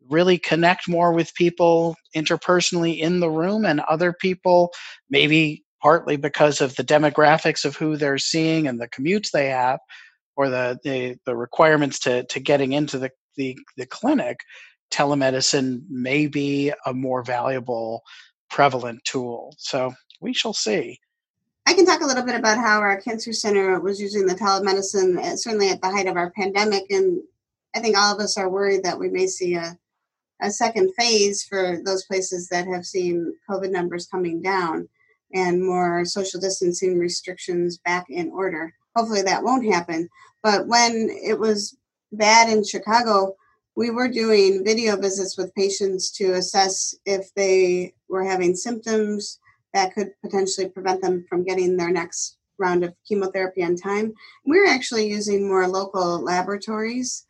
really 0.09 0.37
connect 0.37 0.89
more 0.89 1.13
with 1.13 1.33
people 1.35 1.95
interpersonally 2.13 2.99
in 2.99 3.21
the 3.21 3.29
room 3.29 3.63
and 3.63 3.79
other 3.87 4.11
people 4.11 4.73
maybe 5.09 5.63
partly 5.81 6.17
because 6.17 6.59
of 6.59 6.75
the 6.75 6.83
demographics 6.83 7.63
of 7.63 7.77
who 7.77 7.95
they're 7.95 8.17
seeing 8.17 8.67
and 8.67 8.77
the 8.81 8.89
commutes 8.89 9.31
they 9.31 9.47
have 9.47 9.79
or 10.35 10.49
the 10.49 10.77
the, 10.83 11.15
the 11.25 11.37
requirements 11.37 11.97
to 11.99 12.25
to 12.25 12.41
getting 12.41 12.73
into 12.73 12.99
the, 12.99 13.09
the 13.37 13.57
the 13.77 13.85
clinic 13.85 14.39
telemedicine 14.91 15.79
may 15.89 16.27
be 16.27 16.73
a 16.85 16.93
more 16.93 17.23
valuable 17.23 18.01
prevalent 18.51 19.03
tool. 19.05 19.55
So 19.57 19.93
we 20.19 20.33
shall 20.33 20.53
see. 20.53 20.99
I 21.65 21.73
can 21.73 21.85
talk 21.85 22.01
a 22.01 22.05
little 22.05 22.25
bit 22.25 22.35
about 22.35 22.57
how 22.57 22.79
our 22.79 22.99
cancer 23.01 23.33
center 23.33 23.79
was 23.79 23.99
using 23.99 24.25
the 24.25 24.35
telemedicine, 24.35 25.17
uh, 25.17 25.37
certainly 25.37 25.69
at 25.69 25.81
the 25.81 25.89
height 25.89 26.07
of 26.07 26.17
our 26.17 26.31
pandemic. 26.31 26.83
And 26.91 27.21
I 27.73 27.79
think 27.79 27.97
all 27.97 28.13
of 28.13 28.19
us 28.19 28.37
are 28.37 28.49
worried 28.49 28.83
that 28.83 28.99
we 28.99 29.09
may 29.09 29.27
see 29.27 29.55
a, 29.55 29.77
a 30.41 30.51
second 30.51 30.91
phase 30.97 31.43
for 31.43 31.79
those 31.85 32.03
places 32.05 32.49
that 32.49 32.67
have 32.67 32.85
seen 32.85 33.33
COVID 33.49 33.71
numbers 33.71 34.07
coming 34.07 34.41
down 34.41 34.89
and 35.33 35.63
more 35.63 36.03
social 36.03 36.41
distancing 36.41 36.99
restrictions 36.99 37.77
back 37.77 38.07
in 38.09 38.31
order. 38.31 38.73
Hopefully 38.95 39.21
that 39.21 39.43
won't 39.43 39.71
happen. 39.71 40.09
But 40.43 40.67
when 40.67 41.09
it 41.09 41.39
was 41.39 41.77
bad 42.11 42.49
in 42.49 42.65
Chicago, 42.65 43.35
we 43.75 43.91
were 43.91 44.09
doing 44.09 44.65
video 44.65 44.97
visits 44.97 45.37
with 45.37 45.55
patients 45.55 46.11
to 46.11 46.33
assess 46.33 46.93
if 47.05 47.33
they 47.35 47.93
were 48.11 48.23
having 48.23 48.55
symptoms 48.55 49.39
that 49.73 49.93
could 49.93 50.11
potentially 50.21 50.69
prevent 50.69 51.01
them 51.01 51.25
from 51.29 51.43
getting 51.43 51.77
their 51.77 51.89
next 51.89 52.37
round 52.57 52.83
of 52.83 52.93
chemotherapy 53.07 53.63
on 53.63 53.75
time. 53.75 54.13
We're 54.45 54.67
actually 54.67 55.09
using 55.09 55.47
more 55.47 55.67
local 55.67 56.21
laboratories 56.21 57.25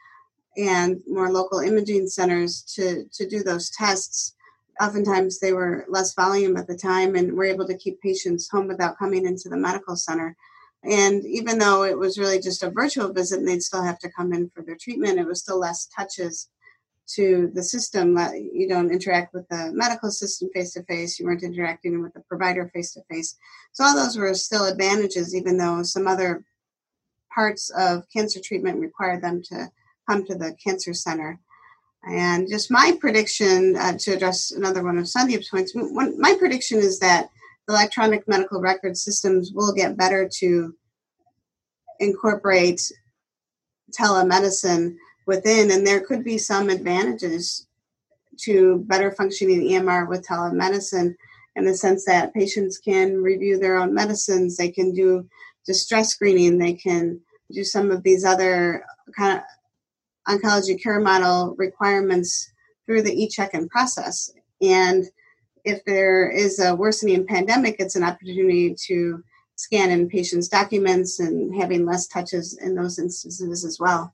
and 0.57 0.99
more 1.07 1.31
local 1.31 1.59
imaging 1.59 2.07
centers 2.07 2.63
to, 2.75 3.05
to 3.13 3.27
do 3.27 3.43
those 3.43 3.69
tests. 3.69 4.35
Oftentimes 4.81 5.39
they 5.39 5.53
were 5.53 5.85
less 5.87 6.13
volume 6.13 6.57
at 6.57 6.67
the 6.67 6.75
time 6.75 7.15
and 7.15 7.33
we're 7.33 7.45
able 7.45 7.67
to 7.67 7.77
keep 7.77 8.01
patients 8.01 8.49
home 8.49 8.67
without 8.67 8.97
coming 8.97 9.25
into 9.25 9.47
the 9.47 9.57
medical 9.57 9.95
center. 9.95 10.35
And 10.83 11.23
even 11.25 11.59
though 11.59 11.83
it 11.83 11.97
was 11.97 12.17
really 12.17 12.39
just 12.39 12.63
a 12.63 12.71
virtual 12.71 13.13
visit 13.13 13.39
and 13.39 13.47
they'd 13.47 13.61
still 13.61 13.83
have 13.83 13.99
to 13.99 14.11
come 14.11 14.33
in 14.33 14.49
for 14.49 14.63
their 14.63 14.77
treatment, 14.81 15.19
it 15.19 15.27
was 15.27 15.41
still 15.41 15.59
less 15.59 15.87
touches 15.95 16.49
to 17.15 17.51
the 17.53 17.63
system. 17.63 18.17
You 18.53 18.67
don't 18.67 18.91
interact 18.91 19.33
with 19.33 19.47
the 19.49 19.71
medical 19.73 20.11
system 20.11 20.49
face 20.53 20.73
to 20.73 20.83
face, 20.83 21.19
you 21.19 21.25
weren't 21.25 21.43
interacting 21.43 22.01
with 22.01 22.13
the 22.13 22.21
provider 22.21 22.69
face 22.73 22.93
to 22.93 23.01
face. 23.09 23.35
So, 23.73 23.83
all 23.83 23.95
those 23.95 24.17
were 24.17 24.33
still 24.33 24.65
advantages, 24.65 25.35
even 25.35 25.57
though 25.57 25.83
some 25.83 26.07
other 26.07 26.43
parts 27.33 27.69
of 27.71 28.03
cancer 28.13 28.39
treatment 28.43 28.79
required 28.79 29.21
them 29.21 29.41
to 29.43 29.71
come 30.09 30.25
to 30.25 30.35
the 30.35 30.55
cancer 30.63 30.93
center. 30.93 31.39
And 32.03 32.49
just 32.49 32.71
my 32.71 32.97
prediction 32.99 33.75
uh, 33.77 33.93
to 33.99 34.11
address 34.13 34.51
another 34.51 34.83
one 34.83 34.97
of 34.97 35.05
Sandip's 35.05 35.49
points, 35.49 35.73
one, 35.75 36.19
my 36.19 36.35
prediction 36.37 36.79
is 36.79 36.99
that 36.99 37.29
electronic 37.69 38.27
medical 38.27 38.59
record 38.59 38.97
systems 38.97 39.51
will 39.53 39.71
get 39.71 39.97
better 39.97 40.29
to 40.39 40.75
incorporate 41.99 42.91
telemedicine 43.91 44.95
within, 45.25 45.71
and 45.71 45.85
there 45.85 46.01
could 46.01 46.23
be 46.23 46.37
some 46.37 46.69
advantages 46.69 47.67
to 48.37 48.79
better 48.87 49.11
functioning 49.11 49.61
EMR 49.61 50.07
with 50.07 50.25
telemedicine 50.25 51.15
in 51.55 51.65
the 51.65 51.73
sense 51.73 52.05
that 52.05 52.33
patients 52.33 52.77
can 52.77 53.21
review 53.21 53.59
their 53.59 53.77
own 53.77 53.93
medicines, 53.93 54.57
they 54.57 54.71
can 54.71 54.93
do 54.93 55.27
distress 55.65 56.09
screening, 56.09 56.57
they 56.57 56.73
can 56.73 57.19
do 57.51 57.63
some 57.63 57.91
of 57.91 58.03
these 58.03 58.23
other 58.23 58.83
kind 59.17 59.39
of 59.39 59.43
oncology 60.33 60.81
care 60.81 60.99
model 60.99 61.55
requirements 61.57 62.51
through 62.85 63.01
the 63.01 63.23
e-check-in 63.23 63.67
process. 63.69 64.31
And 64.61 65.05
if 65.65 65.83
there 65.85 66.29
is 66.29 66.59
a 66.59 66.75
worsening 66.75 67.25
pandemic, 67.27 67.75
it's 67.79 67.95
an 67.95 68.03
opportunity 68.03 68.75
to 68.87 69.23
scan 69.55 69.91
in 69.91 70.09
patients' 70.09 70.47
documents 70.47 71.19
and 71.19 71.55
having 71.55 71.85
less 71.85 72.07
touches 72.07 72.57
in 72.57 72.75
those 72.75 72.97
instances 72.97 73.63
as 73.63 73.79
well. 73.79 74.13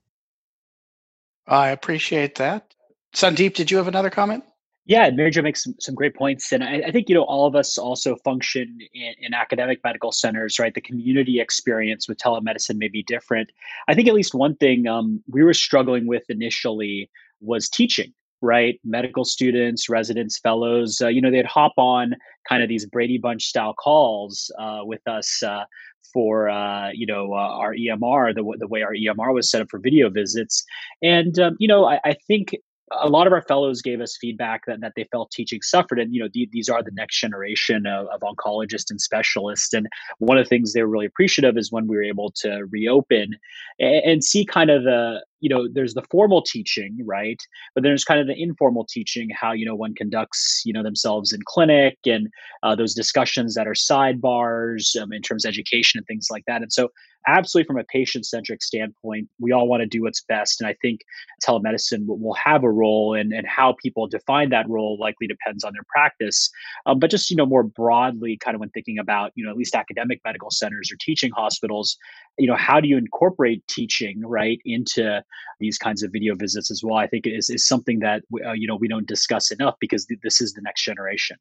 I 1.48 1.68
appreciate 1.70 2.36
that. 2.36 2.74
Sandip, 3.14 3.54
did 3.54 3.70
you 3.70 3.78
have 3.78 3.88
another 3.88 4.10
comment? 4.10 4.44
Yeah, 4.88 5.10
Mary 5.10 5.30
Jo 5.30 5.42
makes 5.42 5.64
some, 5.64 5.74
some 5.78 5.94
great 5.94 6.16
points. 6.16 6.50
And 6.50 6.64
I, 6.64 6.82
I, 6.86 6.90
think, 6.90 7.10
you 7.10 7.14
know, 7.14 7.24
all 7.24 7.46
of 7.46 7.54
us 7.54 7.76
also 7.76 8.16
function 8.16 8.78
in, 8.94 9.14
in, 9.20 9.34
academic 9.34 9.80
medical 9.84 10.12
centers, 10.12 10.58
right? 10.58 10.72
The 10.72 10.80
community 10.80 11.40
experience 11.40 12.08
with 12.08 12.16
telemedicine 12.16 12.78
may 12.78 12.88
be 12.88 13.02
different. 13.02 13.50
I 13.86 13.94
think 13.94 14.08
at 14.08 14.14
least 14.14 14.34
one 14.34 14.56
thing 14.56 14.86
um, 14.86 15.22
we 15.28 15.42
were 15.42 15.52
struggling 15.52 16.06
with 16.06 16.22
initially 16.30 17.10
was 17.42 17.68
teaching, 17.68 18.14
right? 18.40 18.80
Medical 18.82 19.26
students, 19.26 19.90
residents, 19.90 20.38
fellows, 20.38 21.02
uh, 21.02 21.08
you 21.08 21.20
know, 21.20 21.30
they'd 21.30 21.44
hop 21.44 21.74
on 21.76 22.14
kind 22.48 22.62
of 22.62 22.70
these 22.70 22.86
Brady 22.86 23.18
Bunch 23.18 23.44
style 23.44 23.74
calls 23.74 24.50
uh, 24.58 24.80
with 24.84 25.06
us 25.06 25.42
uh, 25.42 25.64
for, 26.12 26.48
uh, 26.48 26.90
you 26.92 27.06
know, 27.06 27.32
uh, 27.32 27.36
our 27.36 27.74
EMR, 27.74 28.34
the, 28.34 28.56
the 28.58 28.68
way 28.68 28.82
our 28.82 28.94
EMR 28.94 29.34
was 29.34 29.50
set 29.50 29.62
up 29.62 29.68
for 29.70 29.78
video 29.78 30.10
visits. 30.10 30.64
And, 31.02 31.38
um, 31.38 31.56
you 31.58 31.68
know, 31.68 31.84
I, 31.84 32.00
I 32.04 32.14
think 32.26 32.54
a 32.92 33.08
lot 33.08 33.26
of 33.26 33.32
our 33.32 33.42
fellows 33.42 33.82
gave 33.82 34.00
us 34.00 34.16
feedback 34.20 34.62
that, 34.66 34.80
that 34.80 34.92
they 34.96 35.04
felt 35.10 35.30
teaching 35.30 35.60
suffered 35.62 35.98
and 35.98 36.14
you 36.14 36.22
know 36.22 36.28
the, 36.32 36.48
these 36.52 36.68
are 36.68 36.82
the 36.82 36.90
next 36.92 37.20
generation 37.20 37.86
of, 37.86 38.06
of, 38.06 38.20
oncologists 38.20 38.90
and 38.90 39.00
specialists 39.00 39.72
and 39.72 39.86
one 40.18 40.38
of 40.38 40.44
the 40.44 40.48
things 40.48 40.72
they 40.72 40.82
were 40.82 40.88
really 40.88 41.06
appreciative 41.06 41.56
is 41.56 41.72
when 41.72 41.86
we 41.86 41.96
were 41.96 42.02
able 42.02 42.32
to 42.34 42.66
reopen 42.70 43.36
and, 43.78 44.04
and 44.04 44.24
see 44.24 44.44
kind 44.44 44.70
of 44.70 44.84
the 44.84 45.22
you 45.40 45.48
know 45.48 45.68
there's 45.72 45.94
the 45.94 46.04
formal 46.10 46.42
teaching 46.42 46.98
right? 47.04 47.40
But 47.74 47.82
there's 47.82 48.04
kind 48.04 48.20
of 48.20 48.26
the 48.26 48.40
informal 48.40 48.86
teaching 48.88 49.28
how 49.30 49.52
you 49.52 49.66
know 49.66 49.74
one 49.74 49.94
conducts 49.94 50.62
you 50.64 50.72
know 50.72 50.82
themselves 50.82 51.32
in 51.32 51.40
clinic 51.46 51.98
and 52.06 52.28
uh, 52.62 52.74
those 52.74 52.94
discussions 52.94 53.54
that 53.54 53.66
are 53.66 53.72
sidebars 53.72 55.00
um, 55.00 55.12
in 55.12 55.22
terms 55.22 55.44
of 55.44 55.50
education 55.50 55.98
and 55.98 56.06
things 56.06 56.28
like 56.30 56.44
that. 56.46 56.62
And 56.62 56.72
so 56.72 56.90
absolutely 57.26 57.66
from 57.66 57.78
a 57.78 57.84
patient 57.84 58.24
centric 58.24 58.62
standpoint 58.62 59.28
we 59.40 59.52
all 59.52 59.68
want 59.68 59.80
to 59.80 59.86
do 59.86 60.02
what's 60.02 60.22
best. 60.22 60.60
And 60.60 60.68
i 60.68 60.74
think 60.80 61.00
telemedicine 61.44 62.06
will, 62.06 62.18
will 62.18 62.34
have 62.34 62.64
a 62.64 62.70
role 62.70 63.14
and, 63.14 63.32
and 63.32 63.46
how 63.46 63.74
people 63.82 64.06
define 64.06 64.50
that 64.50 64.68
role 64.68 64.98
likely 65.00 65.26
depends 65.26 65.64
on 65.64 65.72
their 65.72 65.84
practice. 65.88 66.50
Um, 66.86 66.98
but 66.98 67.10
just 67.10 67.30
you 67.30 67.36
know 67.36 67.46
more 67.46 67.62
broadly 67.62 68.36
kind 68.36 68.54
of 68.54 68.60
when 68.60 68.70
thinking 68.70 68.98
about 68.98 69.32
you 69.34 69.44
know 69.44 69.50
at 69.50 69.56
least 69.56 69.74
academic 69.74 70.20
medical 70.24 70.50
centers 70.50 70.90
or 70.92 70.96
teaching 71.00 71.30
hospitals 71.32 71.96
you 72.38 72.46
know 72.46 72.56
how 72.56 72.80
do 72.80 72.88
you 72.88 72.96
incorporate 72.96 73.66
teaching 73.68 74.20
right 74.24 74.60
into 74.64 75.22
these 75.60 75.78
kinds 75.78 76.02
of 76.02 76.12
video 76.12 76.34
visits 76.34 76.70
as 76.70 76.82
well. 76.82 76.96
I 76.96 77.06
think 77.06 77.26
is, 77.26 77.50
is 77.50 77.66
something 77.66 78.00
that 78.00 78.22
uh, 78.44 78.52
you 78.52 78.66
know 78.66 78.76
we 78.76 78.88
don't 78.88 79.06
discuss 79.06 79.50
enough 79.50 79.74
because 79.80 80.06
th- 80.06 80.20
this 80.22 80.40
is 80.40 80.52
the 80.52 80.62
next 80.62 80.84
generation. 80.84 81.36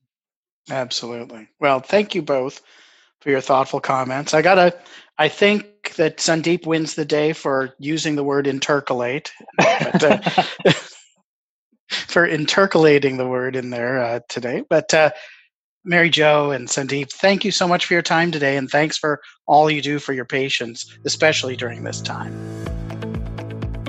Absolutely. 0.69 1.47
Well 1.59 1.79
thank 1.79 2.15
you 2.15 2.21
both 2.21 2.61
for 3.21 3.29
your 3.29 3.41
thoughtful 3.41 3.79
comments. 3.79 4.33
I 4.33 4.41
gotta 4.41 4.77
i 5.19 5.27
think 5.27 5.95
that 5.95 6.17
sandip 6.17 6.67
wins 6.67 6.93
the 6.93 7.05
day 7.05 7.33
for 7.33 7.73
using 7.79 8.15
the 8.15 8.23
word 8.23 8.45
intercalate 8.45 9.31
but, 9.57 10.03
uh, 10.03 10.19
for 11.89 12.27
intercalating 12.27 13.17
the 13.17 13.27
word 13.27 13.55
in 13.55 13.69
there 13.69 13.99
uh, 13.99 14.19
today. 14.29 14.63
But 14.69 14.93
uh, 14.93 15.11
Mary 15.83 16.09
Jo 16.09 16.51
and 16.51 16.67
Sandip, 16.67 17.11
thank 17.13 17.45
you 17.45 17.51
so 17.51 17.67
much 17.67 17.85
for 17.85 17.93
your 17.93 18.01
time 18.01 18.31
today, 18.31 18.57
and 18.57 18.69
thanks 18.69 18.97
for 18.97 19.21
all 19.45 19.69
you 19.69 19.81
do 19.81 19.99
for 19.99 20.13
your 20.13 20.25
patients, 20.25 20.97
especially 21.05 21.55
during 21.55 21.83
this 21.83 22.01
time. 22.01 22.66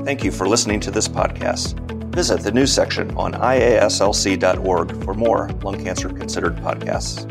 Thank 0.09 0.25
you 0.25 0.33
for 0.33 0.49
listening 0.49 0.81
to 0.81 0.91
this 0.91 1.07
podcast. 1.07 1.79
Visit 2.15 2.41
the 2.41 2.51
news 2.51 2.73
section 2.73 3.15
on 3.19 3.35
iaslc.org 3.35 5.05
for 5.05 5.13
more 5.13 5.51
Lung 5.63 5.85
Cancer 5.85 6.09
Considered 6.09 6.57
podcasts. 6.57 7.25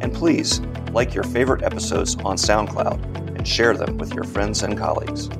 And 0.00 0.14
please 0.14 0.60
like 0.92 1.14
your 1.14 1.24
favorite 1.24 1.64
episodes 1.64 2.14
on 2.18 2.36
SoundCloud 2.36 3.36
and 3.36 3.48
share 3.48 3.76
them 3.76 3.98
with 3.98 4.14
your 4.14 4.22
friends 4.22 4.62
and 4.62 4.78
colleagues. 4.78 5.30